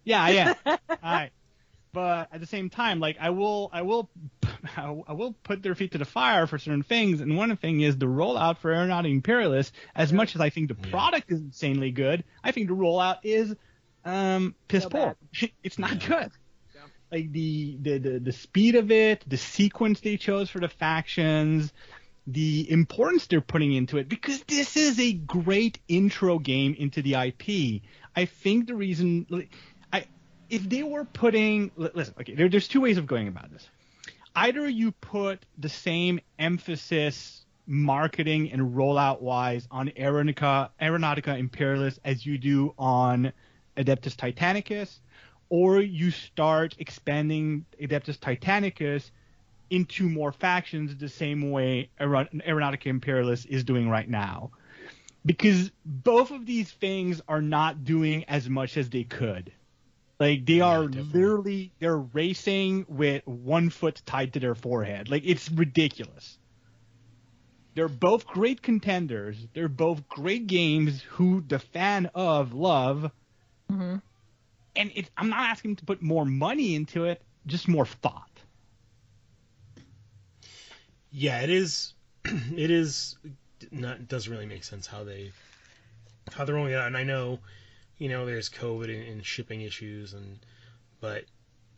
[0.03, 0.55] Yeah, I am.
[0.65, 1.31] All right.
[1.93, 4.09] But at the same time, like I will I will
[4.77, 7.97] I will put their feet to the fire for certain things, and one thing is
[7.97, 9.71] the rollout for Aeronautica Imperialis.
[9.95, 10.89] As much as I think the Yeah.
[10.89, 13.55] product is insanely good, I think the rollout is
[14.05, 15.17] um piss So poor.
[15.63, 16.07] it's not Yeah.
[16.07, 16.31] good.
[17.11, 21.71] Like the, the the the speed of it, the sequence they chose for the factions,
[22.25, 27.13] the importance they're putting into it because this is a great intro game into the
[27.15, 27.83] IP.
[28.15, 29.53] I think the reason like,
[29.93, 30.05] I
[30.49, 33.69] if they were putting listen, okay, there, there's two ways of going about this.
[34.39, 42.23] Either you put the same emphasis marketing and rollout wise on Aeronautica, Aeronautica Imperialis as
[42.23, 43.33] you do on
[43.77, 44.99] Adeptus Titanicus,
[45.49, 49.09] or you start expanding Adeptus Titanicus
[49.71, 54.51] into more factions the same way Aeron- Aeronautica Imperialis is doing right now.
[55.25, 59.51] Because both of these things are not doing as much as they could.
[60.19, 61.19] Like they Yeah, are definitely.
[61.19, 65.09] literally they're racing with one foot tied to their forehead.
[65.09, 66.39] Like it's ridiculous.
[67.75, 69.37] They're both great contenders.
[69.53, 73.11] They're both great games who the fan of love.
[73.71, 74.01] Mhm.
[74.75, 78.29] And it's, I'm not asking to put more money into it, just more thought.
[81.11, 81.93] Yeah, it is.
[82.25, 83.17] It is.
[83.71, 85.31] Not doesn't really make sense how they
[86.31, 86.87] how they're rolling it out.
[86.87, 87.39] And I know,
[87.97, 90.39] you know, there's COVID and, and shipping issues, and
[91.01, 91.25] but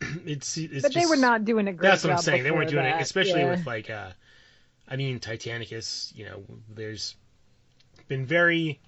[0.26, 2.42] it's it's But they were not doing a great That's what I'm saying.
[2.42, 3.50] They weren't doing it, especially Yeah.
[3.50, 4.10] with like, uh,
[4.88, 6.14] I mean, Titanicus.
[6.14, 7.16] You know, there's
[8.08, 8.80] been very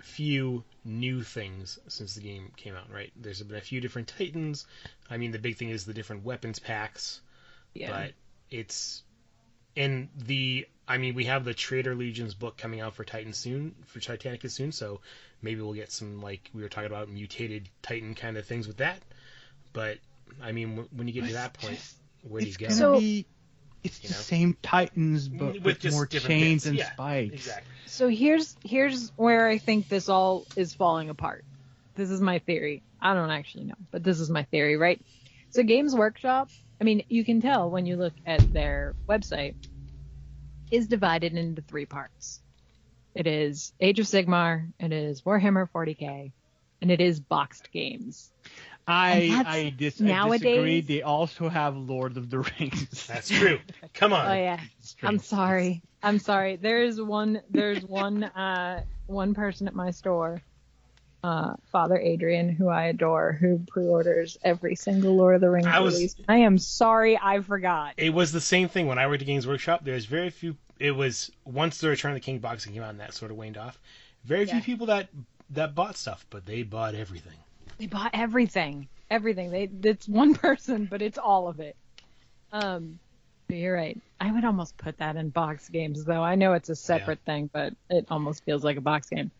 [0.00, 2.90] few new things since the game came out.
[2.90, 3.12] Right?
[3.16, 4.66] There's been a few different Titans.
[5.10, 7.20] I mean, the big thing is the different weapons packs.
[7.74, 7.90] Yeah.
[7.90, 8.12] But
[8.50, 9.02] it's
[9.76, 10.66] and the.
[10.92, 14.50] I mean, we have the Traitor Legions book coming out for Titan soon, for Titanicus
[14.50, 14.72] soon.
[14.72, 15.00] So
[15.40, 18.76] maybe we'll get some like we were talking about mutated Titan kind of things with
[18.78, 18.98] that.
[19.72, 19.98] But
[20.42, 21.80] I mean, w- when you get to that point,
[22.28, 22.66] where do you it's go?
[22.66, 23.26] gonna So- be
[23.84, 24.20] it's You the know?
[24.20, 26.66] same Titans, but With with, more chains bits.
[26.66, 27.32] and Yeah, spikes.
[27.34, 27.72] Exactly.
[27.86, 31.44] So here's here's where I think this all is falling apart.
[31.94, 32.82] This is my theory.
[33.00, 35.00] I don't actually know, but this is my theory, right?
[35.50, 36.50] So Games Workshop,
[36.80, 39.54] I mean, you can tell when you look at their website,
[40.72, 42.40] is divided into three parts.
[43.14, 46.32] It is Age of Sigmar, it is Warhammer 40k,
[46.80, 48.32] and it is boxed games.
[48.88, 50.80] I I, dis- nowadays- I disagree.
[50.80, 53.06] They also have Lord of the Rings.
[53.08, 53.60] That's true.
[53.94, 54.26] Come on.
[54.26, 54.58] Oh yeah.
[55.04, 55.82] I'm sorry.
[56.02, 56.56] I'm sorry.
[56.56, 57.42] There's one.
[57.50, 58.24] There's one.
[58.24, 60.40] Uh, one person at my store,
[61.24, 65.80] uh, Father Adrian, who I adore, who pre-orders every single Lord of the Rings I
[65.80, 66.16] was- release.
[66.28, 67.94] I am sorry, I forgot.
[67.96, 69.82] It was the same thing when I worked at Games Workshop.
[69.84, 70.56] There's very few.
[70.78, 73.36] It was once the Return of the King boxing came out and that sort of
[73.36, 73.78] waned off.
[74.24, 75.08] Very few people that
[75.50, 77.36] that bought stuff, but they bought everything.
[77.78, 78.88] They bought everything.
[79.10, 79.50] Everything.
[79.50, 79.68] They.
[79.88, 81.76] It's one person, but it's all of it.
[82.52, 82.98] Um.
[83.48, 83.98] but You're right.
[84.20, 86.22] I would almost put that in box games, though.
[86.22, 89.30] I know it's a separate thing, but it almost feels like a box game.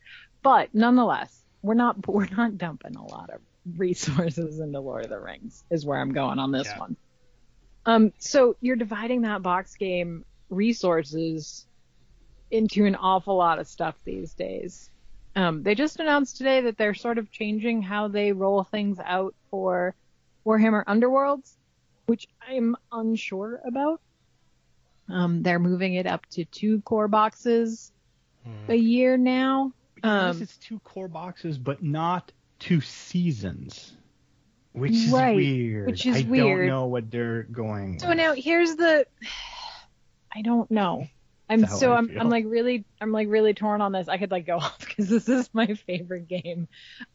[0.43, 3.41] But nonetheless, we're not we're not dumping a lot of
[3.77, 5.63] resources into Lord of the Rings.
[5.71, 6.79] Is where I'm going on this Yeah.
[6.79, 6.97] one.
[7.87, 8.13] Um.
[8.19, 11.67] So you're dividing that box game resources
[12.51, 14.91] into an awful lot of stuff these days.
[15.35, 19.35] Um, they just announced today that they're sort of changing how they roll things out
[19.51, 19.95] for
[20.47, 21.57] Warhammer Underworlds,
[22.07, 24.01] which I'm unsure about.
[25.09, 27.91] Um, they're moving it up to two core boxes
[28.69, 29.73] a year now.
[30.05, 33.93] Yes, Um, it's two core boxes, but not two seasons,
[34.73, 35.87] which is Right, weird.
[35.87, 37.99] which is I don't know what they're going.
[37.99, 38.17] So with.
[38.17, 39.07] now here's the
[40.35, 41.07] I don't know.
[41.49, 42.11] I'm so I I'm.
[42.19, 44.09] I'm like really I'm like really torn on this.
[44.09, 46.69] I could like go off because this is my favorite game.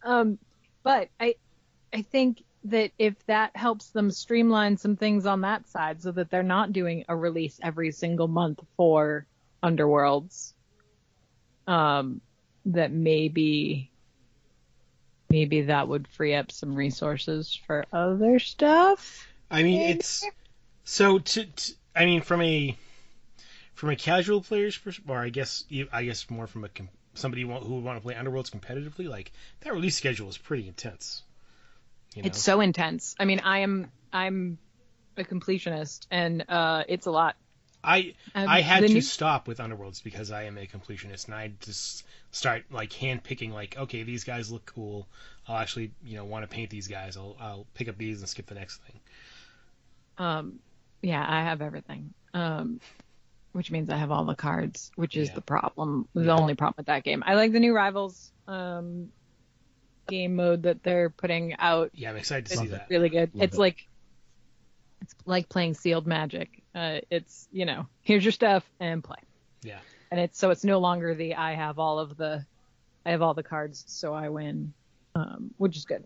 [0.03, 0.37] Um
[0.83, 1.35] but I
[1.93, 6.29] I think that if that helps them streamline some things on that side so that
[6.29, 9.25] they're not doing a release every single month for
[9.63, 10.53] Underworlds
[11.65, 12.21] um
[12.67, 13.89] that maybe
[15.29, 19.27] maybe that would free up some resources for other stuff.
[19.49, 19.99] I mean, Maybe.
[19.99, 20.25] it's
[20.83, 21.73] so to, to.
[21.95, 22.77] I mean, from a
[23.73, 26.69] from a casual player's perspective, or I guess I guess more from a
[27.13, 31.23] somebody who would want to play Underworlds competitively, like that release schedule is pretty intense.
[32.13, 32.27] You know?
[32.27, 33.15] It's so intense.
[33.19, 34.57] I mean, I am I'm
[35.15, 37.35] a completionist, and uh, it's a lot.
[37.83, 41.35] I Um, I had to new- stop with Underworlds because I am a completionist, and
[41.35, 42.03] I just
[42.37, 43.51] start like hand picking.
[43.51, 45.07] Like, okay, these guys look cool.
[45.47, 47.17] I'll actually, you know, want to paint these guys.
[47.17, 48.99] I'll I'll pick up these and skip the next thing.
[50.17, 50.59] Um,
[51.01, 52.13] yeah, I have everything.
[52.33, 52.79] Um,
[53.53, 55.35] which means I have all the cards, which is Yeah.
[55.35, 56.07] the problem.
[56.13, 56.35] The Yeah.
[56.35, 57.23] only problem with that game.
[57.25, 59.09] I like the new Rivals um,
[60.07, 61.91] game mode that they're putting out.
[61.93, 62.87] Yeah, I'm excited to It's see that.
[62.89, 63.33] really good.
[63.33, 63.59] Love it's it.
[63.59, 63.87] like
[65.01, 66.49] it's like playing sealed magic.
[66.75, 69.17] Uh, it's you know, here's your stuff and play.
[69.63, 69.79] Yeah.
[70.11, 72.45] And it's so it's no longer the I have all of the
[73.05, 74.73] I have all the cards, so I win,
[75.15, 76.03] um, which is good.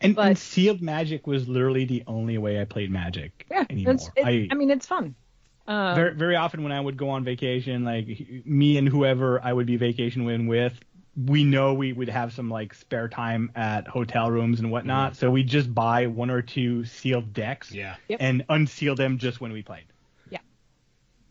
[0.00, 3.94] And, But- and sealed magic was literally the only way I played magic Yeah, anymore.
[3.94, 5.14] it's, it, I, I, mean it's fun.
[5.66, 8.06] Um, very very often when I would go on vacation, like
[8.44, 10.78] me and whoever I would be vacationing with,
[11.16, 15.30] we know we would have some like spare time at hotel rooms and whatnot, so
[15.30, 17.96] we just buy one or two sealed decks Yeah.
[18.08, 18.18] Yep.
[18.20, 19.84] and unseal them just when we played.
[20.30, 20.38] Yeah.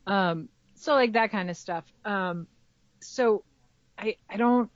[0.08, 0.50] Um,
[0.82, 1.86] so like that kind of stuff.
[2.04, 2.48] Um,
[3.02, 3.44] so
[3.98, 4.70] I I don't.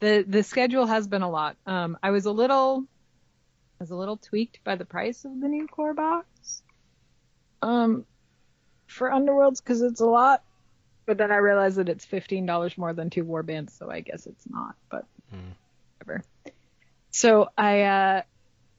[0.00, 1.56] The the schedule has been a lot.
[1.66, 2.84] Um, I was a little,
[3.80, 6.62] I was a little tweaked by the price of the new core box.
[7.62, 8.04] Um,
[8.86, 10.42] for Underworlds because it's a lot,
[11.06, 14.26] but then I realized that it's fifteen dollars more than two warbands, so I guess
[14.26, 14.74] it's not.
[14.90, 15.50] But Hmm.
[15.98, 16.24] whatever.
[17.10, 18.22] So I, uh,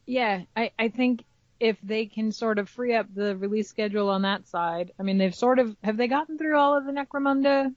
[0.06, 1.24] yeah, I I think
[1.62, 5.20] if they can sort of free up the release schedule on that side, I mean,
[5.20, 7.74] they've sort of have they gotten through all of the Necromunda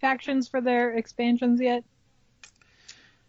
[0.00, 1.82] factions for their expansions yet?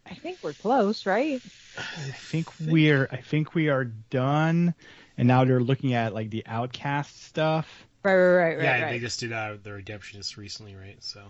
[0.06, 1.42] I think we're close, right?
[1.78, 4.76] I think we're I think we are done,
[5.18, 7.68] and now they're looking at like the outcast stuff.
[8.04, 8.64] Right, right, right, right.
[8.64, 8.92] yeah, right.
[8.92, 11.04] they just did uh, the Redemptionist recently, right?
[11.04, 11.24] So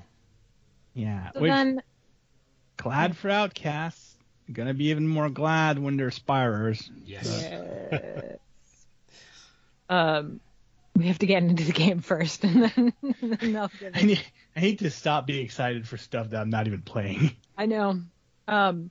[0.93, 1.82] Yeah, so which then,
[2.76, 4.15] glad for outcasts.
[4.51, 6.89] Gonna be even more glad when they're Spyrers.
[7.05, 7.26] yes.
[7.49, 8.38] yes.
[9.89, 10.39] Um,
[10.95, 14.23] we have to get into the game first, and then, then they'll give I need,
[14.55, 17.35] I need to stop being excited for stuff that I'm not even playing.
[17.57, 18.01] I know.
[18.47, 18.89] Um,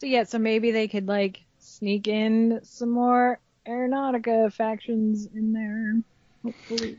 [0.00, 6.00] so yeah, so maybe they could like sneak in some more Aeronautica factions in there.
[6.44, 6.96] Hopefully.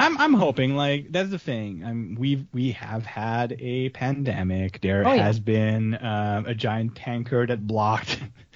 [0.00, 1.82] I'm I'm hoping like that's the thing.
[1.84, 4.80] Um, we we have had a pandemic.
[4.80, 5.24] There Oh, yeah.
[5.24, 8.20] has been um, a giant tanker that blocked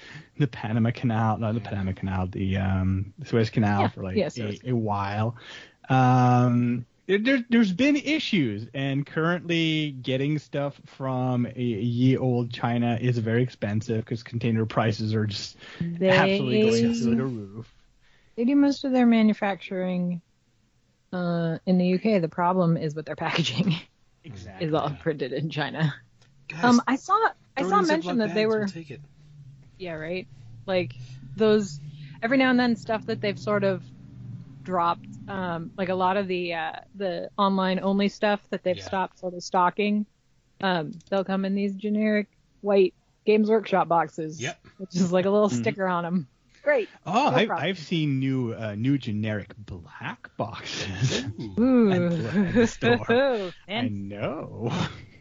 [0.43, 4.27] the Panama Canal, not the Panama Canal, the um, Suez Canal Yeah, for like yeah,
[4.27, 4.59] a, Suez.
[4.65, 5.37] a while.
[5.89, 12.97] Um, there, there, there's been issues, and currently getting stuff from a, ye old China
[12.99, 17.73] is very expensive because container prices are just They, absolutely going through the roof.
[18.35, 20.21] they do most of their manufacturing
[21.13, 22.21] uh, in the UK.
[22.21, 23.75] The problem is with their packaging
[24.25, 24.67] Exactly.
[24.67, 25.93] is all printed in China.
[26.49, 27.17] Guys, Um, I saw
[27.57, 29.01] I saw mention that they were take it.
[29.83, 30.27] Yeah right
[30.65, 30.95] like
[31.35, 31.79] those
[32.21, 33.83] every now and then stuff that they've sort of
[34.63, 38.85] dropped um like a lot of the uh the online only stuff that they've Yeah.
[38.85, 40.05] stopped sort of stocking
[40.61, 42.27] um they'll come in these generic
[42.61, 42.93] white
[43.25, 44.57] games workshop boxes Yep.
[44.77, 45.55] which is like a little Mhm.
[45.61, 46.27] sticker on them
[46.63, 47.51] great Oh, No I've.
[47.51, 51.21] I've seen new uh, new generic black boxes.
[51.59, 51.91] Ooh.
[52.47, 53.51] at the store.
[53.67, 54.71] I know.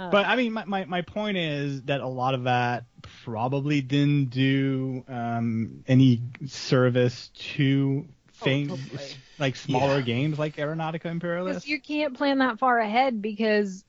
[0.00, 2.84] Uh, But I mean, my, my, my point is that a lot of that
[3.24, 9.16] probably didn't do um, any service to things Oh, totally.
[9.38, 10.04] like smaller Yeah.
[10.04, 11.66] games like Aeronautica Because Imperialis.
[11.66, 13.84] you can't plan that far ahead because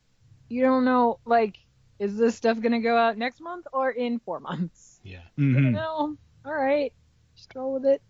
[0.49, 1.57] you don't know like
[1.99, 5.21] is this stuff gonna go out next month or in four months Yeah.
[5.39, 5.71] Mhm.
[5.73, 6.91] no all right
[7.37, 8.01] just go with it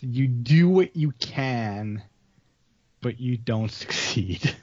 [0.00, 2.02] You do what you can,
[3.02, 4.56] but you don't succeed.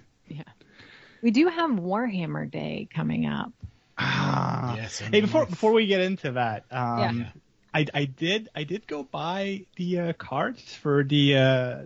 [1.22, 3.52] We do have Warhammer Day coming up.
[3.98, 4.76] Ah.
[4.76, 5.00] Yes.
[5.00, 7.12] Hey, before before we get into that, um, Yeah.
[7.12, 7.30] Yeah.
[7.74, 11.78] I I did I did go buy the uh, cards for the uh,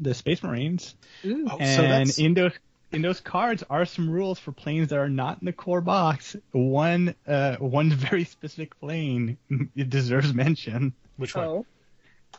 [0.00, 1.46] the Space Marines, Ooh.
[1.50, 2.52] Oh, so and in those
[2.90, 6.36] in those cards are some rules for planes that are not in the core box.
[6.50, 9.38] One uh one very specific plane
[9.74, 10.92] it deserves mention.
[11.16, 11.46] which one?
[11.46, 11.66] Oh.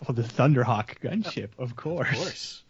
[0.08, 2.10] Well, the Thunderhawk gunship, of course.
[2.10, 2.64] Of course.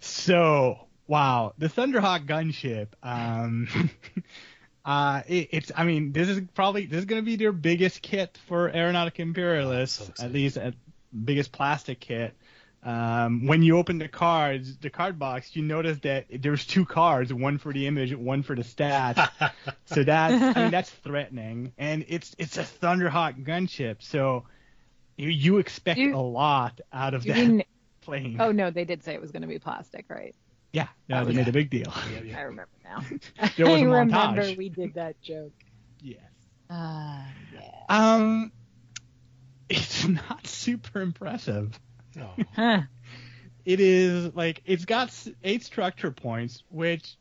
[0.00, 2.88] So, wow, the Thunderhawk gunship.
[3.02, 3.68] Um,
[4.84, 5.72] uh, it, it's.
[5.74, 9.20] I mean, this is probably this is going to be their biggest kit for Aeronautica
[9.20, 10.74] Imperialis, so at least at
[11.24, 12.34] biggest plastic kit.
[12.82, 17.32] Um, when you open the cards, the card box, you notice that there's two cards,
[17.32, 19.26] one for the image, one for the stats.
[19.86, 24.44] so that's, I mean, that's threatening, and it's it's a Thunderhawk gunship, so
[25.16, 27.64] you you expect You- a lot out of You that mean?
[28.02, 28.36] plane.
[28.38, 30.34] Oh no, they did say it was going to be plastic, right?
[30.74, 31.36] Yeah, no, Oh, they yeah.
[31.38, 31.92] made a big deal.
[32.24, 33.00] Yeah, I remember now.
[33.56, 34.56] There was I a remember montage.
[34.58, 35.52] we did that joke.
[36.02, 36.20] Yes.
[36.68, 37.22] Uh,
[37.54, 37.60] yeah.
[37.88, 38.52] Um,
[39.68, 41.78] it's not super impressive.
[42.20, 42.30] Oh.
[42.54, 42.82] Huh.
[43.64, 45.10] It is like it's got
[45.42, 47.16] eight structure points, which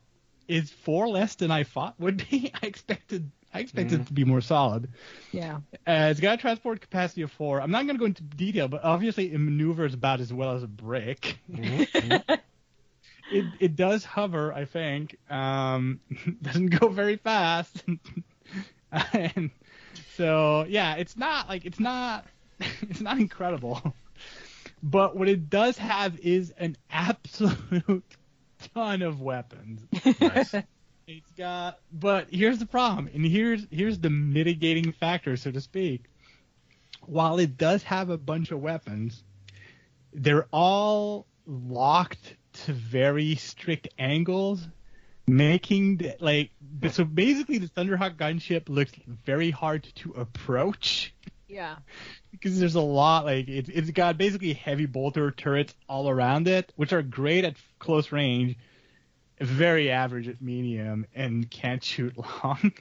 [0.48, 2.52] is four less than I thought would be.
[2.62, 4.90] I expected I expected it to be more solid.
[5.32, 5.58] Yeah.
[5.88, 7.62] Uh, it's got a transport capacity of four.
[7.62, 10.64] I'm not going to go into detail, but obviously it maneuvers about as well as
[10.64, 11.38] a brick.
[11.52, 12.40] Mhm.
[13.34, 15.18] It it does hover, I think.
[15.30, 16.00] Um,
[16.42, 17.84] doesn't go very fast.
[19.14, 19.50] and
[20.16, 22.26] so yeah, it's not like it's not
[22.60, 23.96] it's not incredible.
[24.84, 28.04] But what it does have is an absolute
[28.74, 29.82] ton of weapons.
[30.20, 30.54] nice.
[31.06, 36.06] It's got, but here's the problem, and here's here's the mitigating factor, so to speak.
[37.06, 39.24] While it does have a bunch of weapons,
[40.14, 44.68] they're all locked to very strict angles,
[45.28, 46.52] making the, like
[46.92, 51.14] so basically the Thunderhawk gunship looks very hard to approach
[51.48, 51.76] Yeah.
[52.32, 56.72] because there's a lot like it, it's got basically heavy bolter turrets all around it,
[56.76, 58.58] which are great at close range,
[59.40, 62.74] very average at medium, and can't shoot long.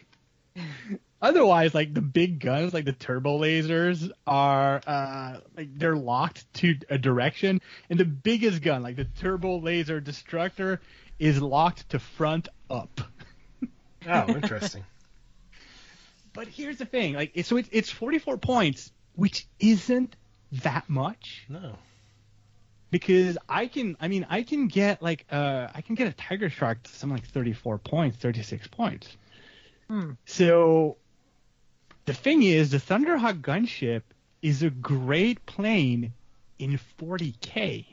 [1.23, 6.77] Otherwise, like the big guns, like the turbo lasers, are uh, like they're locked to
[6.91, 10.81] a direction, and the biggest gun, like the turbo laser destructor,
[11.20, 13.01] is locked to front up.
[14.09, 14.85] Oh, interesting.
[16.35, 20.16] But here's the thing, like so it's, it's 44 points, which isn't
[20.62, 21.45] that much.
[21.49, 21.77] No.
[22.91, 26.51] because I can I mean I can get like uh I can get a Tiger
[26.51, 29.16] Shark to something like 34 points, 36 points.
[29.89, 30.12] Hmm.
[30.27, 30.97] So
[32.12, 34.02] the thing is the Thunderhawk gunship
[34.42, 36.12] is a great plane
[36.58, 37.86] in 40k,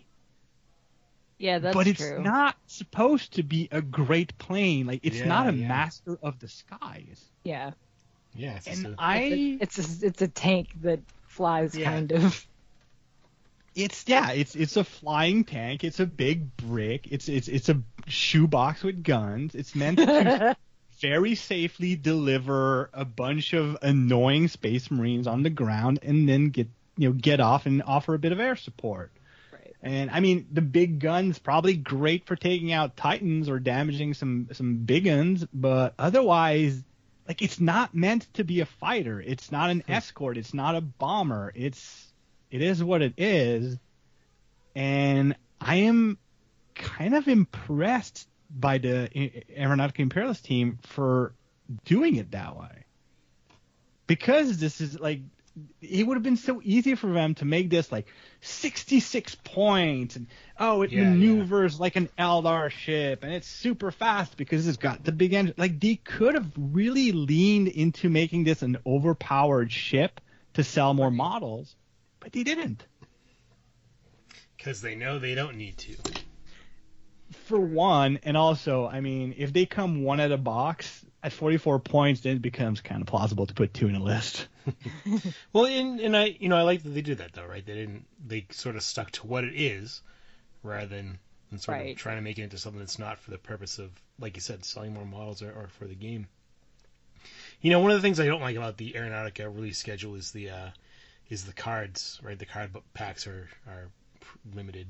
[1.37, 2.21] Yeah, that's but it's true.
[2.21, 4.85] not supposed to be a great plane.
[4.87, 5.67] Like it's Yeah, not a yeah.
[5.67, 7.23] master of the skies.
[7.43, 7.71] yeah.
[8.35, 8.57] Yeah.
[8.57, 11.85] It's And just a- I It's a, it's a tank that flies Yeah.
[11.91, 12.45] kind of.
[13.75, 15.83] it's yeah, it's it's a flying tank.
[15.83, 17.07] It's a big brick.
[17.11, 19.55] It's it's it's a shoebox with guns.
[19.55, 20.55] It's meant to
[21.01, 26.67] very safely deliver a bunch of annoying space marines on the ground and then get
[26.97, 29.11] you know get off and offer a bit of air support.
[29.51, 29.73] right.
[29.81, 34.49] And I mean the big guns probably great for taking out titans or damaging some
[34.51, 36.83] some big guns, but otherwise
[37.27, 39.21] like it's not meant to be a fighter.
[39.21, 39.91] It's not an hmm.
[39.91, 40.37] escort.
[40.37, 41.51] It's not a bomber.
[41.55, 42.07] It's
[42.51, 43.77] it is what it is.
[44.75, 46.17] And I am
[46.75, 51.33] kind of impressed by the I- Aeronautica Imperialis team for
[51.85, 52.85] doing it that way.
[54.07, 55.21] Because this is like
[55.81, 58.07] it would have been so easy for them to make this like
[58.41, 60.27] 66 points and
[60.57, 65.03] oh it Yeah, maneuvers like an Eldar ship and it's super fast because it's got
[65.03, 70.21] the big engine like they could have really leaned into making this an overpowered ship
[70.53, 71.75] to sell more models
[72.21, 72.85] but they didn't
[74.55, 75.95] Because they know they don't need to.
[77.49, 81.79] For one and also I mean if they come one at a box at 44
[81.79, 84.47] points then it becomes kind of plausible to put two in a list
[85.53, 87.65] Well, and, and I, you know, I like that they did that though, right?
[87.65, 90.01] They didn't, they sort of stuck to what it is,
[90.63, 91.19] rather than,
[91.49, 91.91] than sort Right.
[91.91, 93.89] of trying to make it into something that's not for the purpose of,
[94.19, 96.27] like you said, selling more models or, or for the game.
[97.61, 100.31] You know, one of the things I don't like about the Aeronautica release schedule is
[100.31, 100.69] the, uh,
[101.29, 102.37] is the cards, right?
[102.37, 103.89] The card packs are are
[104.53, 104.87] limited.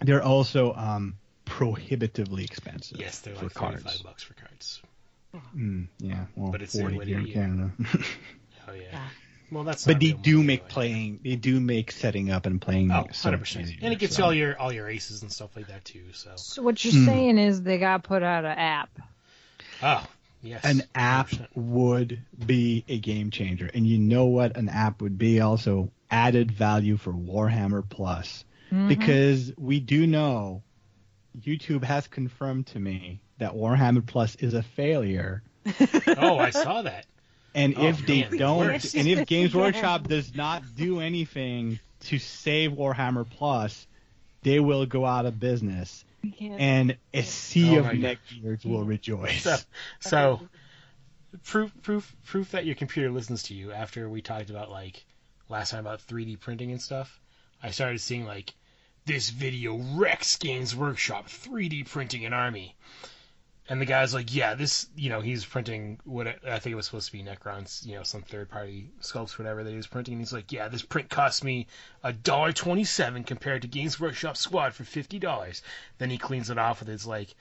[0.00, 4.82] They're also um prohibitively expensive Yes, they're for like cards thirty-five bucks for cards.
[5.54, 7.34] Mm, yeah, well, But it's 40 here in linear.
[7.34, 7.70] Canada.
[8.68, 8.82] Oh yeah.
[8.92, 9.08] Yeah.
[9.52, 9.84] Well, that's.
[9.84, 10.68] but they do make anyway.
[10.70, 13.66] playing, they do make setting up and playing Oh, 100 percent.
[13.66, 14.22] easier, And it gets so.
[14.22, 16.02] you all your all your aces and stuff like that too.
[16.14, 16.32] So.
[16.34, 17.04] So what you're Hmm.
[17.06, 18.90] saying is they got put out an app.
[19.82, 20.04] Oh
[20.42, 20.64] yes.
[20.64, 21.46] An app 100%.
[21.54, 26.50] would be a game changer, and you know what an app would be also added
[26.50, 28.88] value for Warhammer Plus, Mm-hmm.
[28.88, 30.62] because we do know
[31.40, 35.42] YouTube has confirmed to me that Warhammer Plus is a failure.
[36.18, 37.06] Oh, I saw that.
[37.54, 38.36] And Oh, if they man.
[38.36, 38.94] don't, Yes.
[38.94, 39.60] and if Games Yeah.
[39.60, 43.86] Workshop does not do anything to save Warhammer Plus,
[44.42, 46.04] they will go out of business,
[46.40, 49.42] and a sea Oh of my neckbeards will rejoice.
[49.42, 49.56] So,
[50.00, 50.40] so
[51.44, 55.04] proof proof proof that your computer listens to you after we talked about like
[55.48, 57.20] last time about 3D printing and stuff.
[57.62, 58.52] I started seeing like
[59.04, 62.74] this video wrecks Games Workshop 3D printing an army.
[63.68, 66.86] And the guy's like, yeah, this, you know, he's printing what I think it was
[66.86, 70.14] supposed to be Necrons, you know, some third party sculpts, whatever that he was printing.
[70.14, 71.66] And he's like, yeah, this print cost me
[72.04, 75.62] a dollar twenty-seven compared to Games Workshop Squad for fifty dollars.
[75.98, 77.34] Then he cleans it off with his like,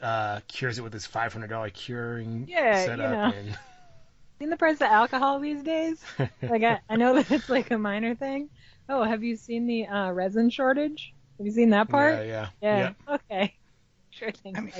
[0.00, 3.38] uh, cures it with his five hundred dollar curing Yeah, you setup, know.
[3.38, 3.58] and
[4.38, 6.02] seen the price of alcohol these days?
[6.42, 8.48] Like I, I know that it's like a minor thing.
[8.90, 11.14] Oh, have you seen the uh, resin shortage?
[11.38, 12.26] Have you seen that part?
[12.26, 12.92] Yeah, yeah.
[13.08, 13.14] Yeah.
[13.30, 13.54] Okay.
[14.12, 14.56] Sure thing.
[14.56, 14.72] I mean.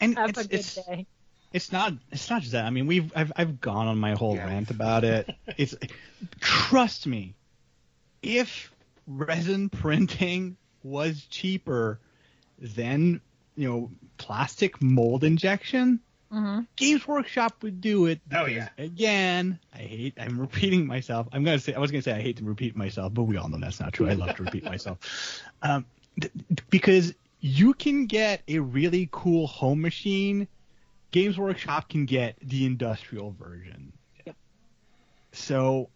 [0.00, 1.06] And Have it's, a good it's, day.
[1.52, 2.66] it's not it's not just that.
[2.66, 4.46] I mean, we've I've I've gone on my whole Yeah.
[4.46, 5.30] rant about it.
[5.56, 5.76] It's
[6.40, 7.34] trust me,
[8.22, 8.72] if
[9.06, 12.00] resin printing was cheaper
[12.58, 13.20] than
[13.56, 16.00] you know plastic mold injection,
[16.30, 18.20] hmm Games Workshop would do it.
[18.34, 18.68] Oh, yeah.
[18.76, 20.14] Again, I hate.
[20.18, 21.26] I'm repeating myself.
[21.32, 21.74] I'm gonna say.
[21.74, 23.92] I was gonna say I hate to repeat myself, but we all know that's not
[23.92, 24.08] true.
[24.08, 24.98] I love to repeat myself.
[25.62, 25.86] Um,
[26.20, 26.32] th-
[26.70, 30.46] because you can get a really cool home machine.
[31.10, 33.92] Games Workshop can get the industrial version.
[34.24, 34.36] Yep.
[35.32, 35.90] So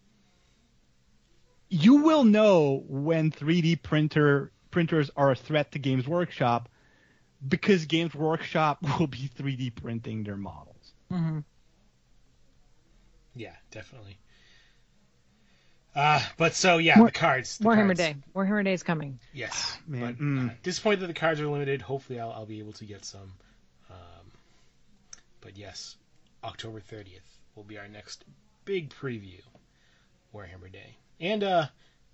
[1.69, 6.67] you will know when 3D printer printers are a threat to Games Workshop
[7.47, 10.93] because Games Workshop will be 3D printing their models.
[11.11, 11.39] Mm-hmm.
[13.35, 14.17] Yeah, definitely.
[15.95, 17.57] Uh, but so yeah, War- the cards.
[17.57, 17.99] The Warhammer cards.
[17.99, 18.15] Day.
[18.35, 19.19] Warhammer Day is coming.
[19.31, 20.49] Yes, Man, but mm.
[20.49, 21.81] uh, disappointed that the cards are limited.
[21.81, 23.33] Hopefully, I'll, I'll be able to get some.
[23.91, 24.31] Um,
[25.41, 25.95] but yes,
[26.43, 27.21] October 30th
[27.55, 28.25] will be our next
[28.65, 29.41] big preview,
[30.33, 31.67] Warhammer Day, and uh,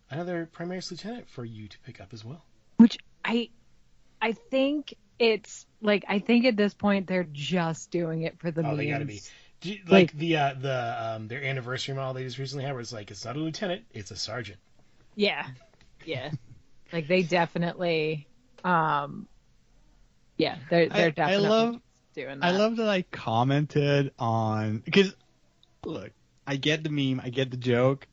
[0.09, 2.43] another Primaris Lieutenant for you to pick up as well.
[2.77, 3.49] Which I,
[4.21, 8.61] I think it's like I think at this point they're just doing it for the
[8.61, 8.77] Oh, memes.
[8.77, 9.21] they gotta be.
[9.61, 12.93] You- Like- like the uh, the um, their anniversary model they just recently had, was
[12.93, 14.57] like it's not a lieutenant, it's a sergeant.
[15.15, 15.45] Yeah,
[16.05, 16.31] yeah.
[16.93, 18.25] like they definitely,
[18.63, 19.27] um,
[20.37, 21.81] yeah, they're they're I- I love-
[22.15, 22.45] doing that.
[22.45, 25.13] I love that I commented on because
[25.83, 26.11] look,
[26.47, 28.07] I get the meme, I get the joke,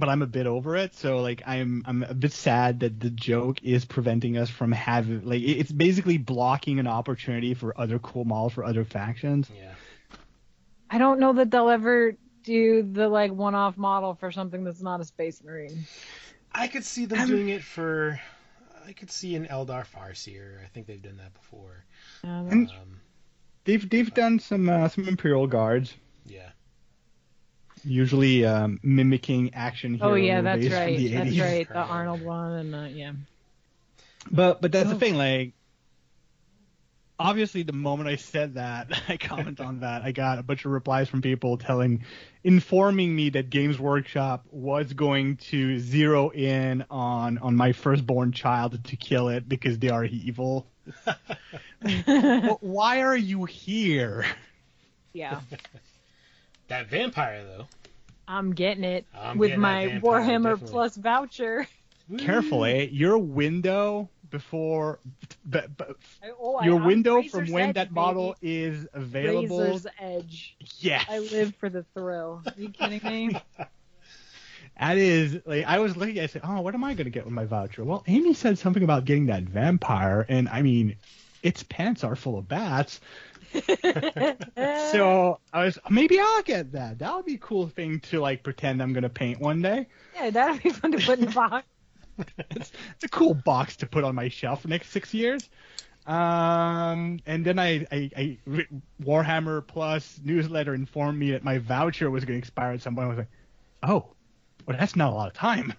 [0.00, 0.94] but I'm a bit over it.
[0.96, 5.24] So like I'm I'm a bit sad that the joke is preventing us from having
[5.24, 9.48] like it's basically blocking an opportunity for other cool models for other factions.
[9.56, 9.72] Yeah.
[10.90, 15.00] I don't know that they'll ever do the like one-off model for something that's not
[15.00, 15.84] a space marine.
[16.52, 18.18] I could see them I'm- doing it for.
[18.86, 20.64] I could see an Eldar Farseer.
[20.64, 21.84] I think they've done that before.
[22.24, 23.00] Um, And- Um,
[23.64, 25.94] They've they've done some uh, some Imperial guards,
[26.24, 26.48] yeah.
[27.84, 30.96] Usually um, mimicking action hero oh yeah, that's right.
[30.96, 31.40] the That's 80s.
[31.40, 31.68] right.
[31.68, 33.12] The Arnold one and uh, yeah.
[34.30, 34.92] But but that's Oh.
[34.92, 35.54] the thing, like
[37.18, 40.70] obviously the moment I said that, I comment on that, I got a bunch of
[40.72, 42.04] replies from people telling
[42.44, 48.82] informing me that Games Workshop was going to zero in on on my firstborn child
[48.84, 50.66] to kill it because they are evil.
[51.82, 54.24] but why are you here?
[55.12, 55.40] yeah,
[56.70, 57.66] That vampire though.
[58.26, 60.70] I'm getting it I'm with getting my vampire, Warhammer definitely.
[60.70, 61.66] Plus voucher.
[62.18, 62.88] Careful, eh?
[62.90, 64.98] Your window before
[65.44, 68.56] but, but I- oh, your I'm window Razor's from when Edge, that model baby.
[68.62, 69.58] is available.
[69.60, 70.56] Razor's Edge.
[70.78, 71.04] Yes.
[71.10, 72.42] I live for the thrill.
[72.46, 73.36] Are you kidding me?
[74.78, 76.18] That is like I was looking.
[76.20, 78.58] I said, "Oh, what am I going to get with my voucher?" Well, Amy said
[78.58, 80.96] something about getting that vampire, and I mean,
[81.42, 82.98] its pants are full of bats.
[84.92, 86.98] So I was maybe I'll get that.
[86.98, 89.86] That would be a cool thing to like pretend I'm going to paint one day.
[90.14, 91.66] yeah, that'd be fun to put in a box.
[92.50, 95.48] It's, it's a cool box to put on my shelf for the next six years.
[96.06, 98.38] Um, and then I, I, I
[99.02, 103.06] Warhammer Plus newsletter informed me that my voucher was going to expire at some point.
[103.06, 103.30] I was like,
[103.82, 104.06] oh,
[104.66, 105.72] well, that's not a lot of time.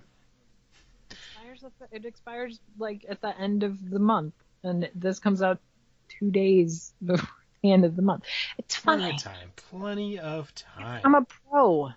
[1.09, 5.59] expires the- it expires like at the end of the month, and this comes out
[6.07, 7.27] two days before
[7.61, 8.23] the end of the month.
[8.57, 9.13] It's Plenty fine.
[9.15, 9.51] of time.
[9.55, 11.01] Plenty of time.
[11.03, 11.91] I'm a pro.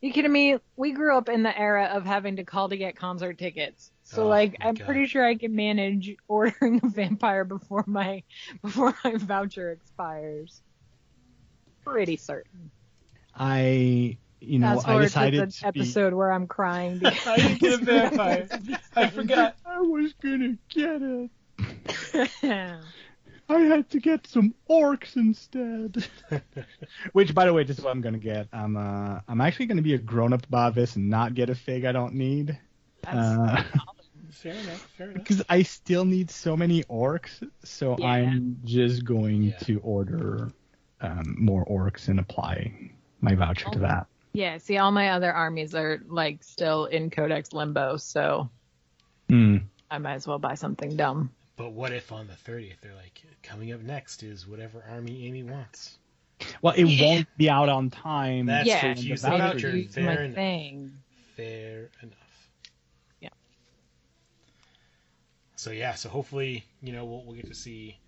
[0.00, 0.56] You kidding me?
[0.76, 3.90] We grew up in the era of having to call to get concert tickets.
[4.04, 4.86] So Oh, like I'm God.
[4.86, 8.22] pretty sure I can manage ordering a vampire before my
[8.62, 10.62] before my voucher expires.
[11.84, 12.70] Pretty certain.
[13.34, 16.98] I, you know, Fast I forward decided to the to be- episode where I'm crying
[17.00, 18.48] because I didn't get a vampire.
[18.96, 19.56] I forgot.
[19.66, 22.70] I was gonna get it.
[23.50, 26.06] I had to get some orcs instead.
[27.12, 28.48] Which, by the way, this is what I'm gonna get.
[28.52, 31.92] I'm uh, I'm actually gonna be a grown-up Bavis and not get a fig I
[31.92, 32.58] don't need.
[33.02, 33.62] That's Uh,
[34.30, 34.88] Fair enough.
[34.96, 35.22] Fair enough.
[35.24, 38.06] because I still need so many orcs, so Yeah.
[38.06, 39.58] I'm just going Yeah.
[39.58, 40.50] to order
[41.00, 42.72] um, more orcs and apply
[43.20, 44.06] my voucher to that.
[44.32, 48.48] Yeah, see, all my other armies are like still in Codex limbo, so
[49.28, 49.56] Hmm.
[49.90, 51.30] I might as well buy something dumb.
[51.60, 55.42] But what if on the 30th they're like, coming up next is whatever army Amy
[55.42, 55.98] wants?
[56.62, 57.04] Well, it Yeah.
[57.04, 58.46] won't be out on time.
[58.46, 58.88] That's yeah, true.
[58.88, 59.88] when the Use the voucher- voucher.
[59.90, 60.34] Fair my enough.
[60.34, 60.98] thing.
[61.36, 62.48] Fair enough.
[63.20, 63.28] Yeah.
[65.56, 67.98] So yeah, so hopefully, you know, we'll, we'll get to see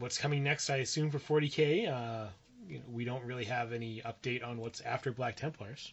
[0.00, 0.68] what's coming next.
[0.68, 1.86] I assume for 40k.
[1.88, 2.26] Uh,
[2.68, 5.92] you know, we don't really have any update on what's after Black Templars.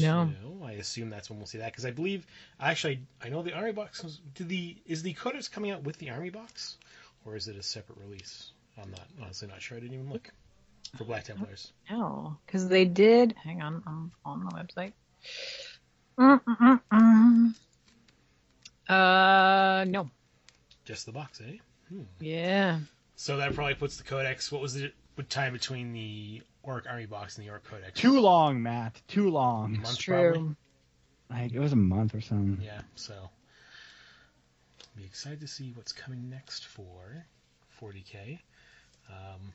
[0.00, 0.30] No.
[0.42, 2.26] So I assume that's when we'll see that because I believe
[2.60, 5.98] actually I know the army box was, did the is the codex coming out with
[5.98, 6.76] the army box
[7.24, 8.50] or is it a separate release?
[8.80, 9.76] I'm not honestly not sure.
[9.76, 10.30] I didn't even look
[10.96, 11.72] for Black Templars.
[11.90, 13.34] No, because they did.
[13.42, 14.92] Hang on, I'm on the website.
[16.18, 17.54] Mm-mm-mm-mm.
[18.88, 20.10] Uh, no.
[20.84, 21.56] Just the box, eh?
[22.20, 22.80] Yeah.
[23.16, 24.52] So that probably puts the codex.
[24.52, 28.00] What was the what time between the Orc army box in the Orc codex?
[28.00, 29.00] Too long, Matt.
[29.08, 29.74] Too long.
[29.76, 30.32] months, True.
[30.32, 30.56] probably.
[31.30, 32.58] Like it was a month or something.
[32.62, 33.14] Yeah, so
[34.96, 37.24] be excited to see what's coming next for
[37.80, 38.38] 40k.
[39.08, 39.52] Um,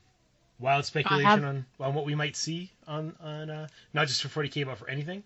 [0.59, 4.43] wild speculation have- on, on what we might see on on uh, not just for
[4.43, 5.23] 40k but for anything.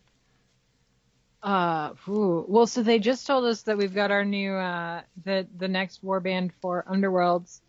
[1.42, 2.46] Uh, ooh.
[2.48, 6.04] well, so they just told us that we've got our new uh the the next
[6.04, 7.60] warband for Underworlds.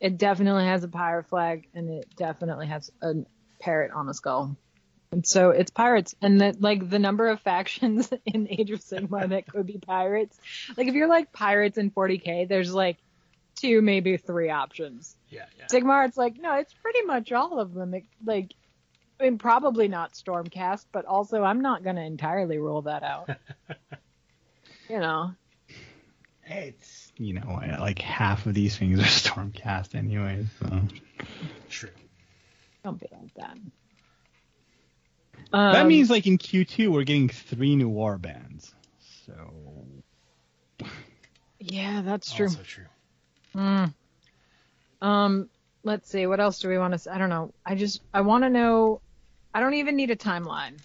[0.00, 3.14] It definitely has a pirate flag, and it definitely has a
[3.58, 4.56] parrot on a skull.
[5.12, 9.28] And so it's pirates, and that like the number of factions in Age of Sigmar
[9.28, 10.38] that could be pirates.
[10.76, 12.98] Like if you're like pirates in 40k, there's like
[13.56, 15.16] two, maybe three options.
[15.30, 15.66] Yeah, yeah.
[15.66, 17.94] Sigmar, it's like no, it's pretty much all of them.
[17.94, 18.52] It, like,
[19.20, 23.30] I mean, probably not Stormcast, but also I'm not gonna entirely rule that out.
[24.90, 25.32] you know,
[26.44, 30.46] It's you know like half of these things are Stormcast anyway.
[30.60, 30.80] So
[31.70, 31.90] True.
[32.86, 33.58] Don't be like that.
[35.52, 38.72] that Um, means like in Q2 we're getting three new war bands.
[39.26, 39.34] So
[41.58, 42.46] yeah, that's true.
[42.46, 42.84] Also true.
[43.56, 43.94] Mm.
[45.02, 45.48] Um,
[45.82, 46.26] let's see.
[46.26, 46.98] What else do we want to?
[46.98, 47.10] say?
[47.10, 47.52] I don't know.
[47.64, 49.00] I just I want to know.
[49.52, 50.78] I don't even need a timeline.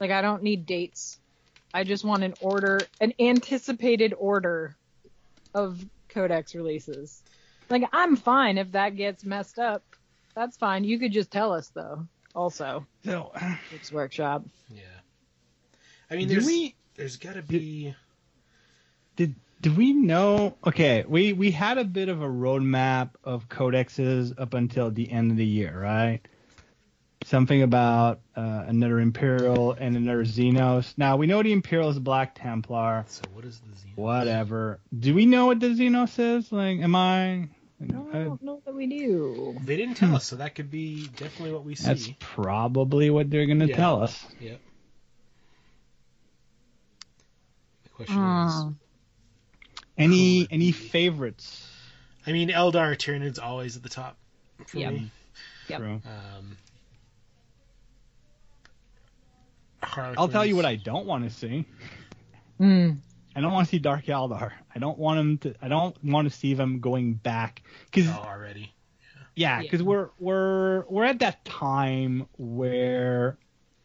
[0.00, 1.18] Like I don't need dates.
[1.72, 4.76] I just want an order, an anticipated order
[5.54, 7.22] of codex releases.
[7.70, 9.82] Like I'm fine if that gets messed up.
[10.34, 10.84] That's fine.
[10.84, 12.06] You could just tell us though.
[12.34, 13.32] Also, so
[13.70, 14.44] Games Workshop.
[14.68, 14.82] Yeah.
[16.10, 17.94] I mean, there's we there's got to be.
[19.16, 20.56] did did we know?
[20.66, 25.30] Okay, we we had a bit of a roadmap of codexes up until the end
[25.30, 26.20] of the year, right?
[27.24, 30.92] Something about uh, another Imperial and another Xenos.
[30.98, 33.04] Now we know the Imperial is Black Templar.
[33.08, 33.96] So what is the Xenos?
[33.96, 34.80] Whatever.
[34.96, 36.52] Do we know what the Xenos is?
[36.52, 37.48] Like, am I?
[37.80, 39.58] No, I I- don't know that we do.
[39.64, 41.86] They didn't tell us, so that could be definitely what we see.
[41.86, 43.76] that's probably what they're gonna Yeah.
[43.76, 44.24] tell us.
[44.40, 44.60] Yep.
[47.84, 48.46] The question Hmm.
[48.48, 48.74] is,
[49.96, 51.70] Any any favorites?
[52.26, 54.16] I mean, Eldar Tyranid's always at the top
[54.66, 54.92] for Yep.
[54.92, 55.10] me.
[55.68, 55.78] Yep.
[55.80, 56.02] True.
[56.04, 56.56] Um,
[60.16, 61.64] I'll tell you what I don't want to see.
[62.58, 62.98] Mm.
[63.36, 64.52] I don't want to see Dark Eldar.
[64.74, 65.54] I don't want him to.
[65.60, 68.72] I don't want to see them going back because Oh, already.
[69.34, 69.62] yeah, Yeah.
[69.62, 73.36] because we're we're we're at that time where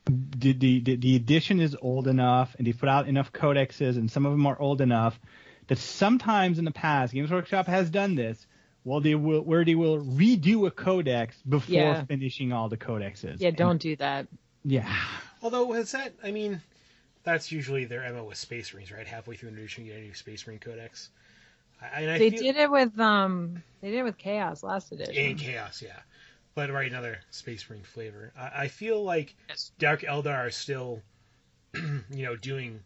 [0.05, 4.09] the, the the the edition is old enough and they put out enough codexes and
[4.11, 5.19] some of them are old enough
[5.67, 8.45] that sometimes in the past Games Workshop has done this.
[8.83, 12.03] Well, they will where they will redo a codex before Yeah.
[12.05, 13.37] finishing all the codexes.
[13.39, 14.27] Yeah, don't do that.
[14.63, 14.91] yeah.
[15.43, 16.13] Although has that?
[16.23, 16.61] I mean,
[17.29, 19.07] that's usually their mo with Space Marines, right?
[19.07, 21.09] Halfway through an edition, you get a new Space Marine Codex.
[21.81, 24.91] I, and I They feel, did it with um, they did it with Chaos last
[24.91, 25.25] edition.
[25.25, 25.99] in Chaos, yeah.
[26.55, 28.33] But right, another Space Marine flavor.
[28.37, 29.71] I, I feel like Yes.
[29.79, 31.01] Dark Eldar are still,
[31.75, 32.83] you know, doing.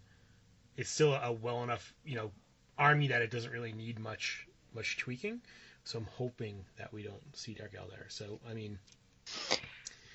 [0.77, 2.31] It's still a well enough, you know,
[2.77, 5.41] army that it doesn't really need much much tweaking.
[5.85, 8.09] So I'm hoping that we don't see Dark Eldar.
[8.11, 8.79] So I mean,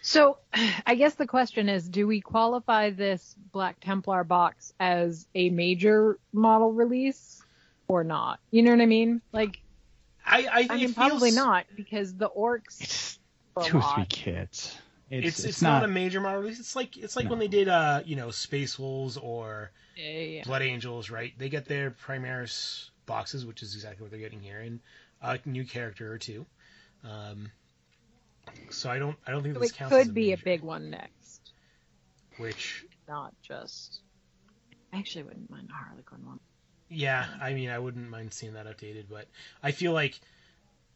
[0.03, 0.39] So,
[0.87, 6.19] I guess the question is, do we qualify this Black Templar box as a major
[6.33, 7.43] model release
[7.89, 8.41] or not?
[8.51, 9.21] You know what I mean?
[9.33, 9.61] Like,
[10.25, 12.81] I I, I mean, probably feels- not because the orcs.
[12.81, 13.19] It's
[13.57, 14.77] are a two or three kits.
[15.11, 16.61] It's, it's, not, a major model release.
[16.61, 20.21] It's like it's like when they did uh you know Space Wolves or Yeah, yeah,
[20.21, 20.43] yeah.
[20.45, 21.33] Blood Angels, right?
[21.39, 24.81] They get their Primaris boxes, which is exactly what they're getting here, and
[25.23, 26.45] a new character or two.
[27.05, 27.51] Um,
[28.71, 30.63] so I don't I don't think So this it counts as could be a big
[30.63, 31.53] one next,
[32.39, 34.01] Which not just.
[34.93, 36.41] I actually wouldn't mind a Harlequin one.
[36.89, 39.27] yeah, I mean I wouldn't mind seeing that updated, but
[39.63, 40.19] I feel like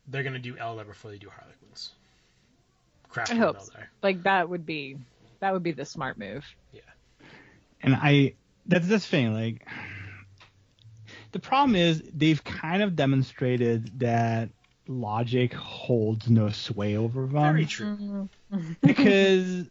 [0.08, 1.92] they're gonna do Eldar before they do Harlequins.
[3.08, 3.72] Craft I one hope so.
[4.02, 4.96] Like that would be
[5.40, 6.44] that would be the smart move.
[6.72, 6.80] Yeah,
[7.82, 8.34] and I
[8.66, 9.66] that's this thing like
[11.32, 14.50] the problem is they've kind of demonstrated that
[14.92, 18.28] logic holds no sway over them Very true.
[18.80, 19.66] because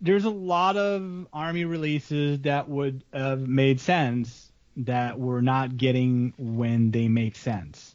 [0.00, 6.34] there's a lot of army releases that would have made sense that we're not getting
[6.36, 7.94] when they make sense.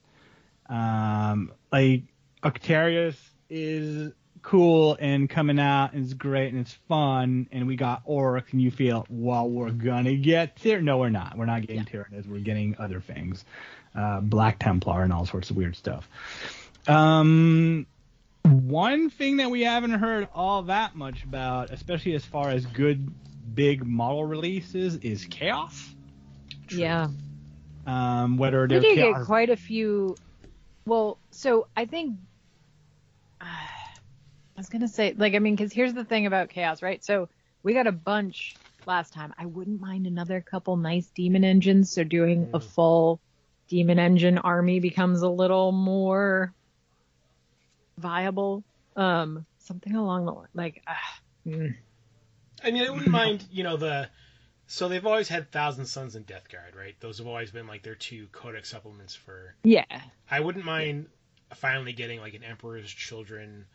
[0.68, 2.04] Um, like
[2.44, 3.18] Octarius
[3.50, 4.12] is
[4.42, 8.62] cool and coming out and it's great and it's fun and we got orc and
[8.62, 11.84] you feel well we're gonna get there no we're not we're not getting Yeah.
[12.04, 13.44] Tyranids we're getting other things
[13.96, 16.08] uh, Black Templar and all sorts of weird stuff
[16.88, 17.86] um
[18.44, 23.08] one thing that we haven't heard all that much about especially as far as good
[23.56, 25.96] big model releases is chaos
[26.72, 27.10] Yeah.
[27.86, 30.18] um whether We they're did get quite a few.
[30.86, 32.18] Well, so I think
[33.42, 33.68] I
[34.58, 37.04] was gonna say, like, I mean, because here's the thing about chaos, right?
[37.04, 37.30] So
[37.64, 39.34] we got a bunch last time.
[39.38, 41.92] I wouldn't mind another couple nice demon engines.
[41.94, 43.22] So doing a full
[43.70, 46.54] demon engine army becomes a little more
[48.00, 48.64] viable.
[48.96, 51.76] Um, something along the line, like, ah, mm,
[52.64, 54.10] I mean, I wouldn't mind, you know, the.
[54.68, 56.96] So they've always had Thousand Sons and Death Guard, right?
[57.00, 59.56] Those have always been like their two codex supplements for.
[59.64, 59.84] yeah,
[60.30, 61.08] I wouldn't mind
[61.56, 63.66] finally getting like an Emperor's Children.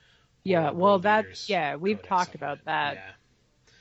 [0.45, 0.71] yeah.
[0.71, 2.95] Well, World that, yeah, we've codex talked about that.
[2.95, 3.11] Yeah.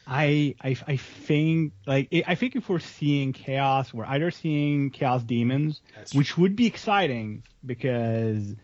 [0.05, 5.23] I, I I think like I think if we're seeing chaos, we're either seeing chaos
[5.23, 5.81] demons,
[6.13, 8.55] which would be exciting because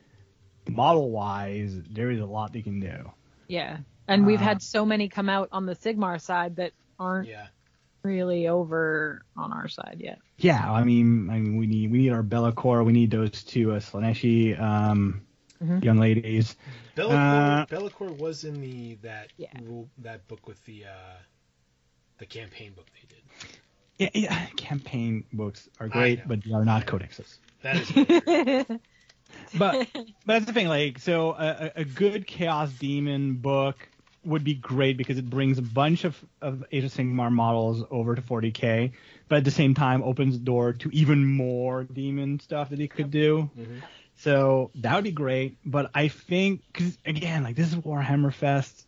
[0.69, 3.11] model wise, there is a lot they can do.
[3.47, 3.77] Yeah.
[4.07, 7.47] And we've Uh, had so many come out on the Sigmar side that aren't Yeah.
[8.03, 10.19] really over on our side yet.
[10.37, 13.73] Yeah, I mean, I mean, we need we need our Be'lakor, we need those two
[13.73, 15.21] uh, Slaaneshi um,
[15.61, 15.83] Mhm.
[15.83, 16.55] young ladies.
[16.95, 19.49] Be'lakor, Uh, Be'lakor was in the that Yeah.
[19.61, 21.17] rule that book with the uh,
[22.19, 23.23] the campaign book they did.
[23.97, 27.37] Yeah, yeah, campaign books are great, but they are not codexes.
[27.63, 28.65] That is hilarious.
[29.57, 33.89] But but that's the thing like so a, a- a good chaos demon book
[34.25, 38.15] would be great because it brings a bunch of, of Age of Sigmar models over
[38.15, 38.91] to 40k,
[39.29, 42.87] but at the same time opens the door to even more demon stuff that he
[42.89, 43.49] could do.
[43.57, 43.81] Mhm.
[44.17, 45.57] So that would be great.
[45.65, 48.85] But I think, because again, like this is Warhammer Fest.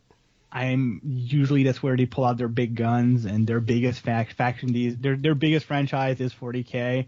[0.52, 4.74] I'm usually that's where they pull out their big guns and their biggest fac- faction.
[4.74, 7.08] These their their biggest franchise is 40k.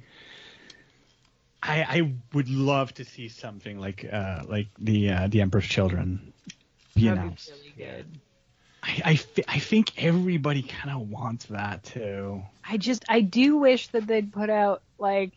[1.63, 6.33] I I would love to see something like uh like the uh, the Emperor's Children
[6.93, 7.51] be That'd announced.
[7.75, 8.19] be really good.
[8.83, 12.43] I I, think everybody kind of wants that too.
[12.67, 15.31] I just I do wish that they'd put out like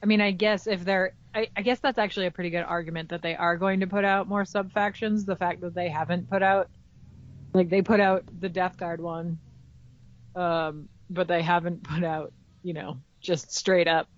[0.00, 3.08] I mean I guess if they're I, I guess that's actually a pretty good argument
[3.08, 5.24] that they are going to put out more sub factions.
[5.24, 6.68] The fact that they haven't put out
[7.52, 9.38] like they put out the Death Guard one,
[10.36, 12.32] um, but they haven't put out
[12.62, 14.08] you know just straight up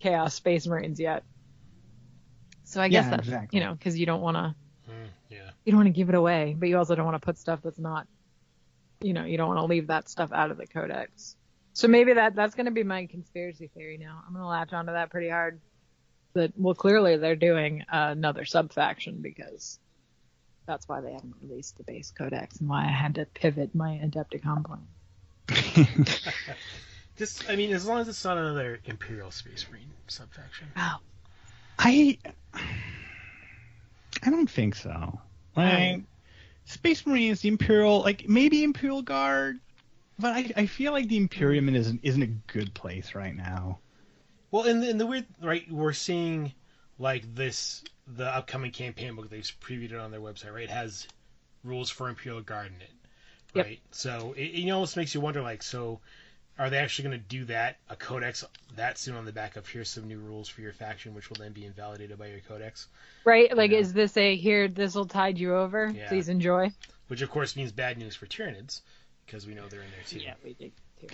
[0.00, 1.24] Chaos Space Marines yet.
[2.64, 3.58] So I guess Yeah, that's exactly.
[3.58, 4.54] you know because you don't want to
[4.90, 5.50] Mm, yeah.
[5.64, 7.60] you don't want to give it away, but you also don't want to put stuff
[7.62, 8.06] that's not,
[9.02, 11.36] you know, you don't want to leave that stuff out of the codex.
[11.74, 14.22] So maybe that that's going to be my conspiracy theory now.
[14.26, 15.60] I'm going to latch onto that pretty hard.
[16.34, 19.78] That well, clearly they're doing uh, another sub faction because
[20.66, 24.00] that's why they haven't released the base codex and why I had to pivot my
[24.02, 24.86] Adepticon plan.
[27.18, 30.68] Just, I mean, as long as it's not another Imperial Space Marine subfaction.
[30.76, 31.00] Wow.
[31.78, 32.18] I
[34.22, 35.20] I don't think so.
[35.56, 36.02] Like Right.
[36.64, 39.58] Space Marines, the Imperial, like maybe Imperial Guard,
[40.18, 43.80] but I, I feel like the Imperium isn't isn't a good place right now.
[44.50, 46.52] Well, in the, in the weird, right, we're seeing
[46.98, 50.64] like this, the upcoming campaign book they've previewed it on their website, right?
[50.64, 51.06] It has
[51.64, 52.90] rules for Imperial Guard in it,
[53.54, 53.66] Yep.
[53.66, 53.80] right?
[53.90, 56.00] So it, it almost makes you wonder, like, so
[56.58, 58.44] are they actually going to do that, a codex
[58.76, 61.36] that soon on the back of here's some new rules for your faction, which will
[61.38, 62.88] then be invalidated by your codex?
[63.24, 63.56] Right?
[63.56, 63.78] Like, Yeah.
[63.78, 64.68] is this a here?
[64.68, 65.88] This will tide you over.
[65.88, 66.08] Yeah.
[66.08, 66.72] Please enjoy.
[67.06, 68.80] Which, of course, means bad news for Tyranids,
[69.24, 70.18] because we know they're in there too.
[70.18, 71.06] Yeah, we did too.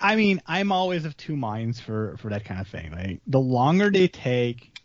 [0.00, 2.90] I mean, I'm always of two minds for for that kind of thing.
[2.92, 4.76] Like the longer they take,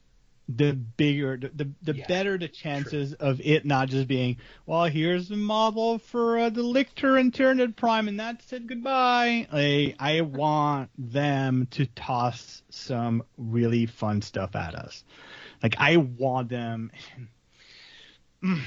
[0.56, 5.30] the bigger, the the, Yeah, better the chances of it not just being, well, here's
[5.30, 9.47] the model for uh, the Lictor and Tyranid Prime, and that's it, goodbye.
[9.52, 15.04] Like, I want them to toss some really fun stuff at us.
[15.62, 16.91] Like I want them.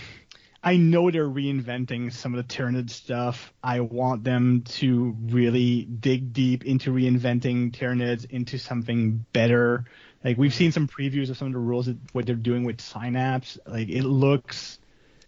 [0.66, 3.53] I know they're reinventing some of the Tyranid stuff.
[3.62, 9.85] I want them to really dig deep into reinventing Tyranids into something better.
[10.24, 12.80] Like we've seen some previews of some of the rules that what they're doing with
[12.80, 13.58] Synapse.
[13.66, 14.78] Like it looks,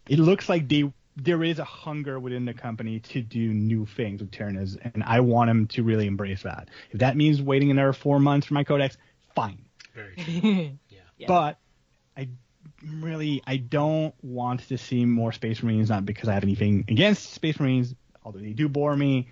[0.08, 4.20] it looks like they there is a hunger within the company to do new things
[4.20, 6.68] with Tyranids, and I want them to really embrace that.
[6.90, 8.96] If that means waiting another four months for my codex,
[9.34, 9.64] fine.
[9.94, 10.78] Very true.
[11.18, 11.26] Yeah.
[11.28, 11.58] But
[12.16, 12.28] I
[12.86, 17.32] really I don't want to see more Space Marines, not because I have anything against
[17.32, 19.28] Space Marines, although they do bore me,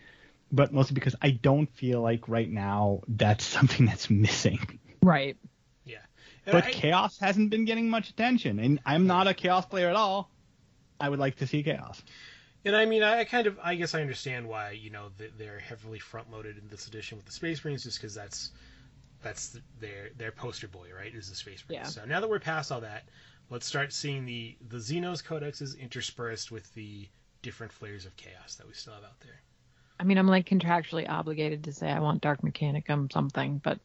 [0.51, 4.79] but mostly because I don't feel like right now that's something that's missing.
[5.03, 5.37] right.
[6.47, 6.57] Yeah.
[6.57, 9.89] And But I- Chaos hasn't been getting much attention, and I'm not a Chaos player
[9.89, 10.31] at all.
[11.01, 12.03] I would like to see chaos.
[12.65, 15.99] And I mean, I kind of, I guess I understand why you know they're heavily
[15.99, 18.53] front loaded in this edition with the Space Marines, just because that's
[19.23, 21.15] that's their their poster boy, right?
[21.15, 21.85] Is the Space Marines.
[21.85, 21.89] Yeah.
[21.89, 23.05] So now that we're past all that,
[23.51, 27.09] let's start seeing the the Xenos codexes interspersed with the
[27.43, 29.41] different flavors of chaos that we still have out there.
[30.01, 33.79] I mean, I'm like contractually obligated to say I want Dark Mechanicum something, but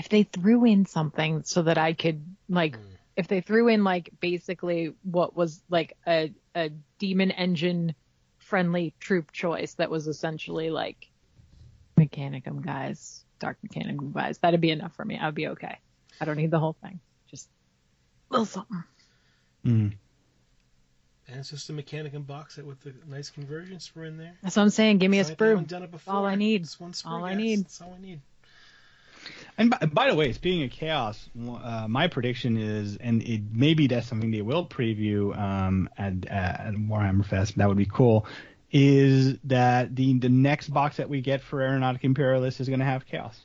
[0.00, 2.84] if they threw in something so that I could like, Mm.
[3.16, 7.94] if they threw in like basically what was like a a demon engine
[8.38, 11.08] friendly troop choice that was essentially like
[11.98, 15.18] Mechanicum guys, Dark Mechanicum guys, that'd be enough for me.
[15.18, 15.78] I'd be okay.
[16.20, 16.98] I don't need the whole thing.
[17.30, 17.48] Just
[18.30, 18.82] a little something.
[19.66, 19.92] Mm.
[21.28, 24.32] And it's just a Mechanicum box set with the nice conversion sprue in there.
[24.42, 24.98] That's what I'm saying.
[24.98, 25.66] Give me a It's like sprue.
[25.66, 26.14] done it before.
[26.14, 26.64] all I need.
[26.64, 27.38] Just one sprue, All I guys.
[27.38, 27.58] need.
[27.64, 28.20] That's all I need.
[29.60, 33.88] And by, by the way, speaking of chaos, uh, my prediction is, and it maybe
[33.88, 37.58] that's something they will preview um, at, at Warhammer Fest.
[37.58, 38.24] That would be cool.
[38.72, 42.86] Is that the the next box that we get for Aeronautica Imperialis is going to
[42.86, 43.38] have chaos?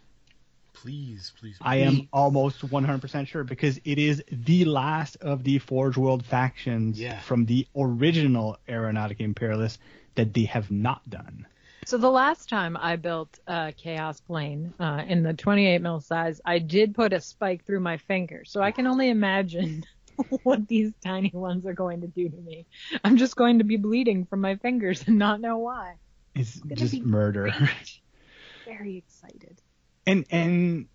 [0.71, 1.57] Please, please.
[1.59, 6.97] I am almost 100% sure because it is the last of the Forge World factions
[6.97, 7.19] Yeah.
[7.19, 9.79] from the original Aeronautica Imperialis
[10.15, 11.45] that they have not done.
[11.85, 16.41] So the last time I built a Chaos Plane uh, in the 28 mil size,
[16.43, 18.43] I did put a spike through my finger.
[18.43, 19.83] So I can only imagine
[20.43, 22.65] what these tiny ones are going to do to me.
[23.03, 25.93] I'm just going to be bleeding from my fingers and not know why.
[26.33, 27.53] It's just murder.
[27.55, 27.99] Great.
[28.65, 29.61] Very excited.
[30.07, 30.87] And and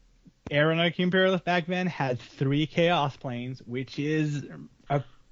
[0.50, 4.44] Aeronautica Imperialis back then had three Chaos planes, which is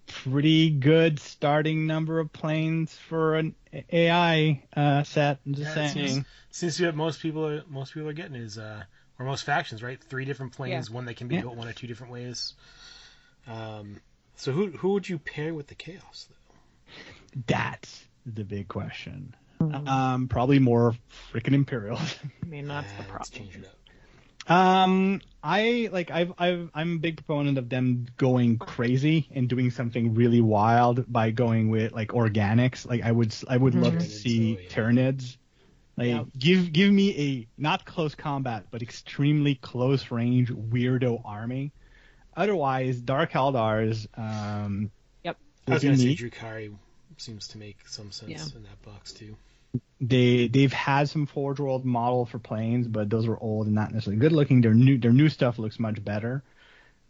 [0.09, 3.55] pretty good starting number of planes for an
[3.93, 5.39] AI uh, set.
[5.47, 6.15] I'm just Yeah, saying.
[6.15, 8.83] seems, seems to be what most people are most people are getting is uh
[9.19, 10.03] or most factions, right?
[10.03, 11.43] Three different planes, one that can be Yeah.
[11.43, 12.55] built one or two different ways.
[13.47, 14.01] Um
[14.37, 16.37] so who who would you pair with the chaos though?
[17.47, 19.35] That's the big question.
[19.61, 20.95] Um, probably more
[21.33, 22.17] freaking Imperials.
[22.43, 23.65] I mean, that's the Let's problem.
[24.49, 24.69] Change it up.
[24.69, 29.71] Um, I like I've I've I'm a big proponent of them going crazy and doing
[29.71, 32.87] something really wild by going with like organics.
[32.87, 34.69] Like I would I would love to see oh, yeah.
[34.69, 35.37] Tyranids.
[35.97, 36.25] Like Yeah.
[36.37, 41.73] give give me a not close combat but extremely close range weirdo army.
[42.37, 44.07] Otherwise, Dark Eldars.
[44.19, 44.91] Um,
[45.25, 45.37] Yep.
[45.67, 46.19] I was gonna be say neat.
[46.19, 46.75] Drukhari
[47.17, 48.57] seems to make some sense Yeah.
[48.57, 49.37] in that box too.
[50.01, 53.93] They they've had some Forge World model for planes, but those were old and not
[53.93, 54.61] necessarily good looking.
[54.61, 56.43] Their new their new stuff looks much better.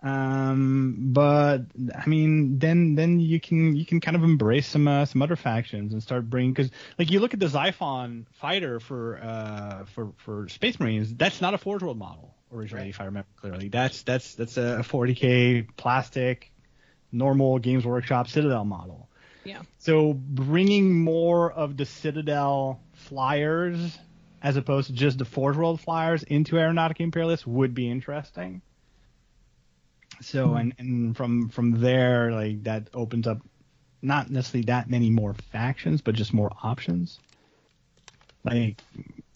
[0.01, 1.63] Um, but
[1.95, 5.35] I mean, then then you can you can kind of embrace some uh, some other
[5.37, 10.13] factions and start bringing because like you look at the Xiphon fighter for uh for
[10.19, 12.91] for Space Marines, that's not a Forge World model originally, Right.
[12.91, 13.69] if I remember clearly.
[13.69, 16.53] That's that's that's a 40k plastic
[17.11, 19.09] normal Games Workshop Citadel model.
[19.45, 19.63] Yeah.
[19.79, 23.99] So bringing more of the Citadel flyers
[24.43, 28.63] as opposed to just the Forge World flyers into Aeronautica Imperialis would be interesting.
[30.21, 30.57] So hmm.
[30.57, 33.39] and, and from from there like that opens up
[34.01, 37.19] not necessarily that many more factions, but just more options.
[38.45, 38.81] Like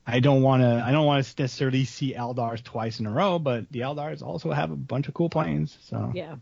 [0.06, 3.38] I don't want to I don't want to necessarily see Eldars twice in a row,
[3.38, 5.76] but the Eldars also have a bunch of cool planes.
[5.82, 6.36] So Yeah.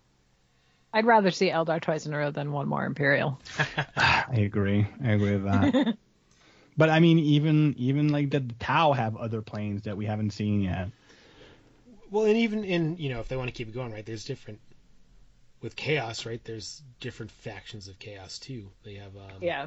[0.92, 3.40] I'd rather see Eldar twice in a row than one more Imperial.
[3.96, 4.86] I agree.
[5.02, 5.96] I agree with that.
[6.76, 10.30] but I mean, even even like the, the Tau have other planes that we haven't
[10.30, 10.88] seen yet.
[12.10, 14.04] Well, and even in you know if they want to keep it going, right?
[14.04, 14.60] There's different
[15.62, 16.42] with chaos, right?
[16.42, 18.70] There's different factions of chaos too.
[18.84, 19.66] They have um, Yeah.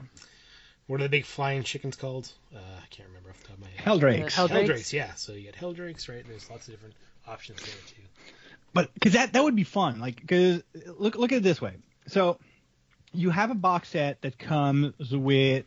[0.88, 2.30] What are the big flying chickens called?
[2.54, 3.86] Uh, I can't remember off the top of my head.
[3.86, 4.34] Heldrakes.
[4.34, 4.68] Hell- Heldrakes?
[4.68, 5.14] Heldrakes, yeah.
[5.14, 6.26] So you get Heldrakes, right?
[6.28, 6.96] There's lots of different
[7.26, 8.02] options there too.
[8.74, 10.00] But because that that would be fun.
[10.00, 10.64] Like because
[10.98, 11.76] look look at it this way.
[12.08, 12.40] So
[13.14, 15.66] you have a box set that comes with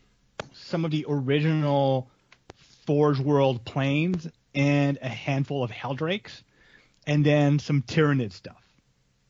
[0.53, 2.11] some of the original
[2.87, 6.43] Forge World planes and a handful of Heldrakes,
[7.07, 8.63] and then some Tyranid stuff.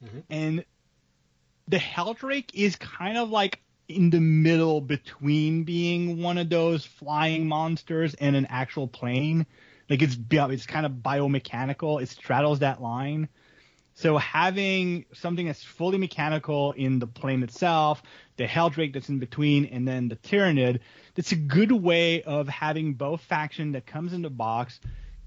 [0.05, 0.22] Mhm.
[0.31, 0.64] And
[1.68, 7.47] the Heldrake is kind of like in the middle between being one of those flying
[7.47, 9.47] monsters and an actual plane.
[9.89, 12.03] Like it's it's kind of biomechanical.
[12.03, 13.29] It straddles that line.
[13.97, 18.03] So having something that's fully mechanical in the plane itself,
[18.36, 20.80] the Heldrake that's in between, and then the Tyranid,
[21.14, 24.80] that's a good way of having both faction that comes in the box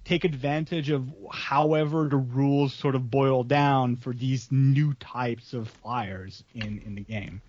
[0.05, 5.67] take advantage of however the rules sort of boil down for these new types of
[5.67, 7.41] flyers in, in the game.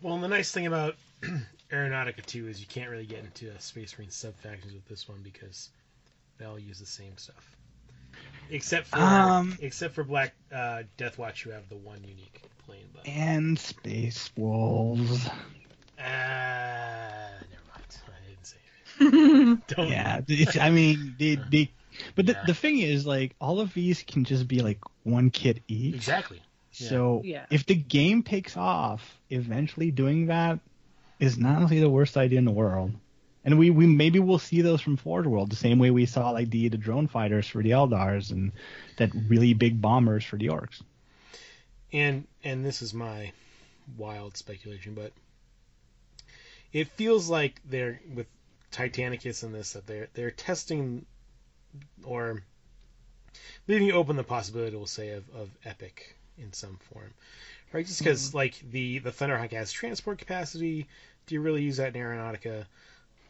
[0.00, 0.96] Well, and the nice thing about
[1.70, 5.20] Aeronautica 2 is you can't really get into Space Marine sub factions with this one
[5.22, 5.70] because
[6.38, 7.56] they all use the same stuff.
[8.50, 12.86] Except for Um, except for Black uh, Death Watch, you have the one unique plane
[12.94, 13.10] button.
[13.10, 15.26] And Space Wolves.
[15.98, 17.96] Ah, never mind.
[18.08, 18.58] I didn't say
[19.00, 19.66] it.
[19.76, 19.88] Don't.
[19.88, 21.74] Yeah, it's, I mean, they, they,
[22.14, 22.44] but the, Yeah.
[22.46, 25.94] the thing is, like, all of these can just be like one kit each.
[25.94, 26.42] Exactly.
[26.74, 26.88] Yeah.
[26.88, 27.46] So Yeah.
[27.50, 30.60] if the game takes off, eventually doing that
[31.18, 32.92] is not only the worst idea in the world.
[33.44, 36.30] And we, we maybe we'll see those from Forge World the same way we saw
[36.30, 38.52] like the, the drone fighters for the Eldars and
[38.98, 40.80] that really big bombers for the orcs.
[41.92, 43.32] and and this is my
[43.96, 45.12] wild speculation, but
[46.72, 48.26] it feels like they're with
[48.70, 51.04] Titanicus and this that they're they're testing
[52.04, 52.42] or
[53.68, 57.12] leaving open the possibility, we'll say, of, of epic in some form,
[57.72, 57.86] right?
[57.86, 58.38] Just because mm-hmm.
[58.38, 60.88] like the the Thunderhawk has transport capacity,
[61.26, 62.64] do you really use that in Aeronautica?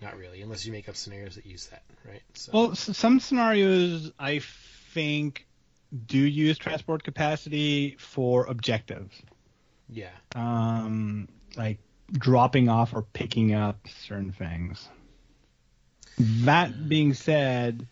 [0.02, 2.22] Not really, unless you make up scenarios that use that, right?
[2.34, 4.40] So, Well, s- some scenarios I
[4.92, 5.46] think
[6.06, 9.14] do use transport capacity for objectives.
[9.88, 11.78] yeah, um, like
[12.12, 14.88] dropping off or picking up certain things.
[16.18, 17.86] That being said,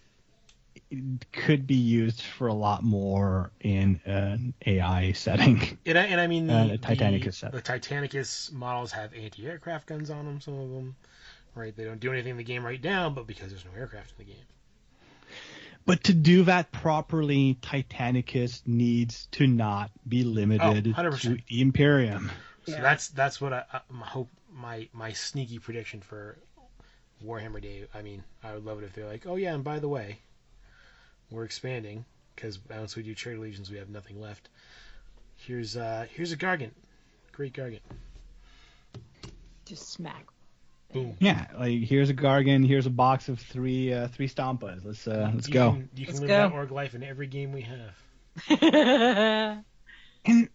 [0.90, 5.78] it could be used for a lot more in an AI setting.
[5.86, 9.86] And I, and I mean, the, Uh, the Titanicus the, the Titanicus models have anti-aircraft
[9.86, 10.40] guns on them.
[10.40, 10.96] Some of them,
[11.54, 11.74] right?
[11.76, 14.26] They don't do anything in the game right now, but because there's no aircraft in
[14.26, 14.44] the game.
[15.86, 22.30] But to do that properly, Titanicus needs to not be limited Oh, to the Imperium.
[22.66, 22.82] So Yeah.
[22.82, 26.38] that's that's what I, I my hope my my sneaky prediction for
[27.24, 27.86] Warhammer Day.
[27.94, 30.18] I mean, I would love it if they're like, oh yeah, and by the way,
[31.30, 32.04] we're expanding
[32.36, 34.48] because once we do traitor legions, we have nothing left.
[35.36, 36.72] Here's uh here's a Gargant,
[37.32, 37.80] great Gargant.
[39.64, 40.26] Just smack.
[40.92, 41.16] Boom.
[41.20, 44.84] Yeah, like here's a Gargan, here's a box of three uh, three Stompas.
[44.84, 45.72] Let's uh, let's you go.
[45.72, 46.48] Can, you can Let's live go.
[46.48, 49.64] that org life in every game we have.
[50.26, 50.50] And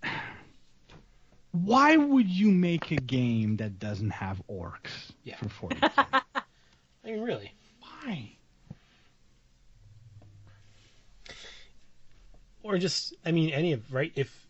[1.51, 5.37] why would you make a game that doesn't have orcs Yeah.
[5.37, 5.77] for 40?
[5.81, 6.21] I
[7.03, 7.51] mean, really.
[7.79, 8.31] why?
[12.63, 14.47] or just I mean any of right if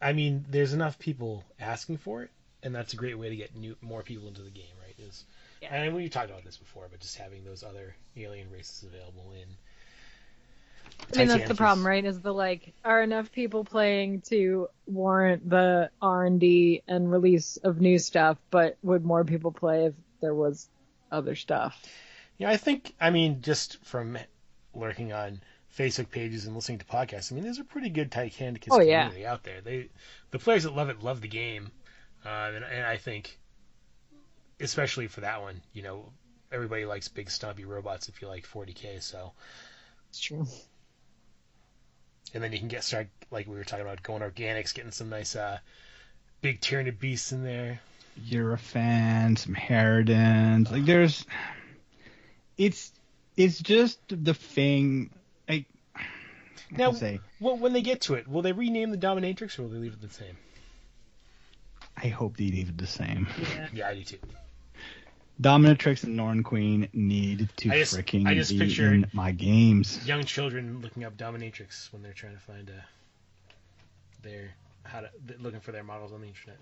[0.00, 2.30] I mean there's enough people asking for it
[2.62, 5.24] and that's a great way to get new more people into the game right is
[5.62, 5.74] Yeah.
[5.74, 9.46] and we've talked about this before but just having those other alien races available in
[11.14, 12.04] I mean, that's the problem, right?
[12.04, 17.58] Is the like, are enough people playing to warrant the R and D and release
[17.58, 18.38] of new stuff?
[18.50, 20.68] But would more people play if there was
[21.12, 21.80] other stuff?
[22.38, 24.16] yeah I think I mean just from
[24.74, 25.40] lurking on
[25.76, 29.04] Facebook pages and listening to podcasts I mean there's a pretty good Titanicus Oh, yeah.
[29.04, 29.88] community out there they
[30.30, 31.70] the players that love it love the game
[32.24, 33.38] uh, and, and I think
[34.60, 36.10] especially for that one you know
[36.52, 39.32] everybody likes big stumpy robots if you like 40k so
[40.10, 40.46] It's true.
[42.34, 45.08] and then you can get start like we were talking about going organics, getting some
[45.10, 45.58] nice uh,
[46.42, 47.80] big Tyranid beasts in there.
[48.30, 50.70] Hierophant, some Harridans.
[50.70, 51.26] Like there's,
[52.56, 52.92] it's
[53.36, 55.10] it's just the thing.
[55.48, 55.66] Like
[56.70, 59.70] Now, say, well, when they get to it, will they rename the Dominatrix or will
[59.70, 60.36] they leave it the same?
[61.96, 63.26] I hope they leave it the same.
[63.38, 63.68] Yeah.
[63.72, 64.18] Yeah, I do too.
[65.40, 69.32] Dominatrix and Norn Queen need to I just- freaking I just be picture- in my
[69.32, 70.06] games.
[70.06, 72.72] Young children looking up Dominatrix when they're trying to find uh,
[74.22, 74.54] their
[74.84, 75.10] how to
[75.40, 76.58] looking for their models on the internet.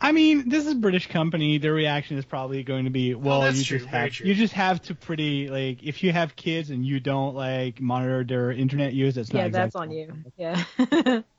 [0.00, 1.58] I mean, this is a British company.
[1.58, 4.26] Their reaction is probably going to be, well, that's you true, just very have true.
[4.26, 8.24] you just have to pretty like if you have kids and you don't like monitor
[8.24, 10.24] their internet use, that's Yeah, not that's exactly- on you.
[10.36, 11.22] Yeah.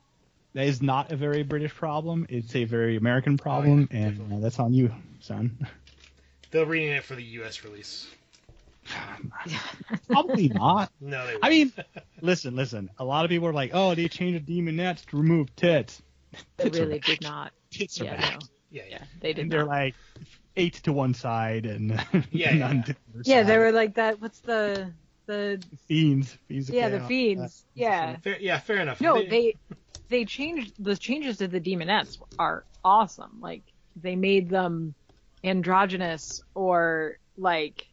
[0.54, 2.24] That is not a very British problem.
[2.30, 4.90] It's a very American problem, Oh, yeah, and uh, that's on you,
[5.20, 5.58] son.
[6.50, 7.64] They'll rename it for the U.S.
[7.64, 8.06] release.
[10.08, 10.90] Probably not.
[11.00, 11.32] No, they.
[11.34, 11.50] I won't.
[11.50, 11.72] mean,
[12.20, 12.90] listen, listen.
[12.98, 16.02] A lot of people are like, "Oh, they changed the Daemonettes to remove tits."
[16.56, 17.52] they Tits really did not.
[17.70, 18.32] Tits are Yeah, back.
[18.40, 18.46] no.
[18.70, 18.98] yeah, yeah.
[18.98, 19.68] Yeah, they did And they're not.
[19.68, 19.94] like
[20.56, 21.90] eight to one side and
[22.30, 22.82] Yeah, none yeah.
[22.82, 23.46] to the other Yeah, side.
[23.46, 24.20] they were like that.
[24.20, 24.92] What's the
[25.26, 26.36] the fiends.
[26.46, 27.08] fiends yeah the chaos.
[27.08, 27.64] fiends?
[27.74, 28.16] Yeah.
[28.18, 29.00] Fair, yeah, fair enough.
[29.00, 29.56] No, they
[30.08, 33.38] they changed the changes to the Daemonettes are awesome.
[33.40, 33.62] Like
[33.96, 34.94] they made them
[35.46, 37.86] androgynous or like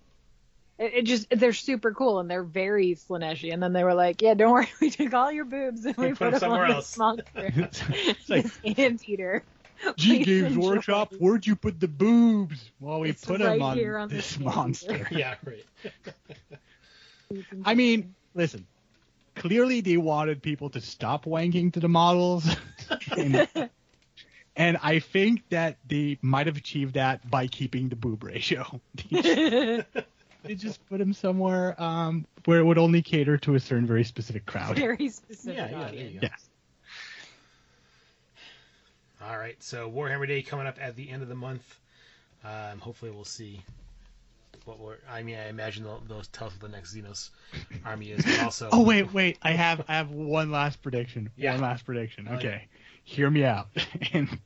[0.80, 3.54] it, it just they're super cool and they're very Slaaneshi.
[3.54, 6.10] And then they were like, yeah, don't worry, we took all your boobs and we
[6.10, 9.44] Put put, them somewhere on else." this monster, It's like anteater.
[9.98, 10.58] G Games.
[10.58, 11.14] Workshop.
[11.20, 12.72] Where'd you put the boobs?
[12.80, 15.08] Well, we It's put right them on on this this monster.
[15.12, 15.66] yeah, right.
[17.66, 18.66] I mean, listen.
[19.36, 22.48] Clearly, they wanted people to stop wanking to the models,
[23.18, 23.48] and,
[24.56, 28.82] and I think that they might have achieved that by keeping the boob ratio.
[29.12, 34.04] they just put him somewhere um, where it would only cater to a certain very
[34.04, 34.76] specific crowd.
[34.78, 36.14] Very specific Yeah, yeah, audience.
[36.14, 36.20] you.
[36.22, 36.30] Yeah.
[39.26, 41.80] All right, so Warhammer Day coming up at the end of the month.
[42.44, 43.62] Um, hopefully, we'll see
[44.66, 44.98] what we're.
[45.10, 47.30] I mean, I imagine they'll, they'll tell us what the next Xenos
[47.86, 48.68] army is, but also.
[48.74, 49.38] Oh wait, wait.
[49.42, 51.30] I have I have one last prediction.
[51.38, 51.54] Yeah.
[51.54, 52.28] One last prediction.
[52.30, 52.68] Oh, Okay.
[53.04, 53.68] Hear me out.
[54.14, 54.40] and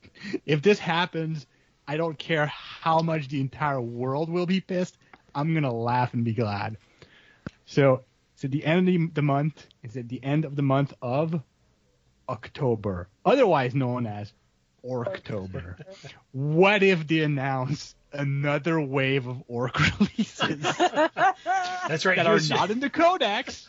[0.46, 1.46] if this happens,
[1.88, 4.98] I don't care how much the entire world will be pissed.
[5.34, 6.78] I'm gonna laugh and be glad.
[7.66, 8.02] So
[8.34, 9.66] it's at the end of the, the month.
[9.84, 11.42] It's at the end of the month of
[12.28, 14.34] October, otherwise known as
[14.84, 15.80] Orktober.
[16.32, 22.16] what if they announce another wave of Orc releases That's right.
[22.18, 23.68] that are here's- not in the Codex?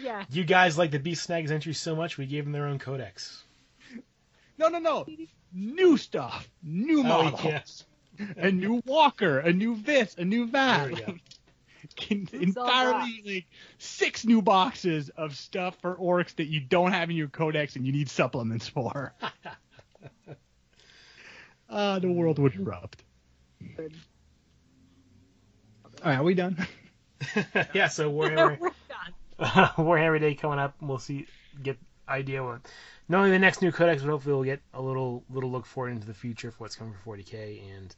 [0.00, 0.24] yeah.
[0.30, 3.42] You guys like the Beast Snaggas entry so much, we gave them their own codex.
[4.58, 5.06] No, no, no.
[5.52, 7.84] New stuff, new Oh, models,
[8.36, 10.90] a new Walker, a new this, a new There that.
[10.90, 11.14] we go.
[11.94, 13.46] Can- Who's entirely like
[13.78, 17.86] six new boxes of stuff for orcs that you don't have in your codex and
[17.86, 19.14] you need supplements for.
[21.68, 23.02] uh, the world would erupt.
[23.78, 23.84] All
[26.04, 26.66] right, are we done?
[27.74, 29.68] yeah, so Warhammer We're done.
[29.76, 30.74] Warhammer Day coming up.
[30.80, 31.26] We'll see,
[31.62, 31.78] get
[32.08, 32.60] idea what
[33.08, 35.90] not only the next new codex, but hopefully we'll get a little little look forward
[35.90, 37.94] into the future for what's coming for 40k and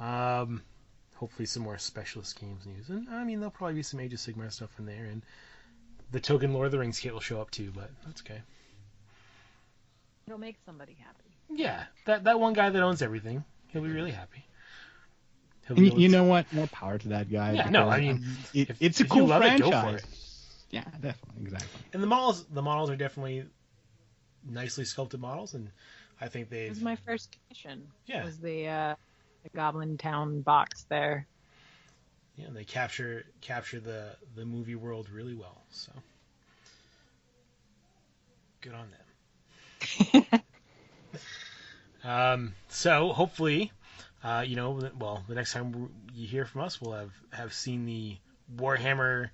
[0.00, 0.62] um,
[1.16, 2.88] hopefully some more specialist games news.
[2.90, 5.22] And I mean, there'll probably be some Age of Sigmar stuff in there, and
[6.10, 8.40] the token Lord of the Rings kit will show up too, but that's okay.
[10.26, 11.30] It'll make somebody happy.
[11.54, 14.44] Yeah, that that one guy that owns everything, he'll be really happy.
[15.66, 16.50] He'll And be you, you know what?
[16.52, 17.52] More power to that guy.
[17.52, 20.00] Yeah, no, I mean, um, it, if- it's a cool love it, franchise.
[20.00, 20.04] it.
[20.70, 21.80] Yeah, definitely, exactly.
[21.92, 23.44] And the models, the models are definitely
[24.48, 25.70] nicely sculpted models, and
[26.20, 27.88] I think they've was my first commission.
[28.06, 28.24] Yeah.
[28.24, 28.94] Was the uh,
[29.42, 31.26] the Goblin Town box there.
[32.36, 35.62] yeah they capture capture the the movie world really well.
[35.70, 35.92] So
[38.60, 40.24] good on them.
[42.04, 43.72] um, so hopefully,
[44.22, 47.84] uh, you know, well, the next time you hear from us, we'll have have seen
[47.84, 48.16] the
[48.56, 49.30] Warhammer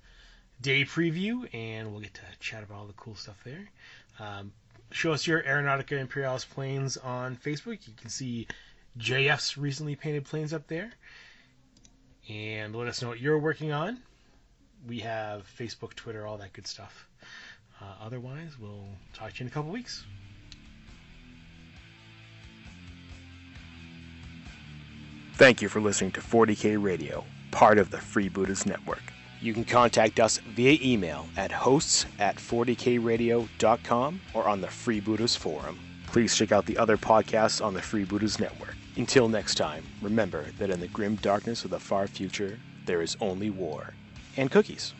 [0.61, 3.69] Day preview, and we'll get to chat about all the cool stuff there.
[4.19, 4.51] Um,
[4.91, 7.87] show us your Aeronautica Imperialis planes on Facebook.
[7.87, 8.47] You can see
[8.97, 10.91] JF's recently painted planes up there.
[12.29, 13.99] And let us know what you're working on.
[14.87, 17.07] We have Facebook, Twitter, all that good stuff.
[17.81, 20.05] Uh, otherwise, we'll talk to you in a couple weeks.
[25.35, 29.01] Thank you for listening to 40K Radio, part of the Freebooters Network.
[29.41, 35.79] You can contact us via email at hosts at 40kradio.com or on the Freebooters Forum.
[36.07, 38.75] Please check out the other podcasts on the Freebooters Network.
[38.97, 43.15] Until next time, remember that in the grim darkness of the far future, there is
[43.21, 43.93] only war
[44.35, 44.93] and cookies.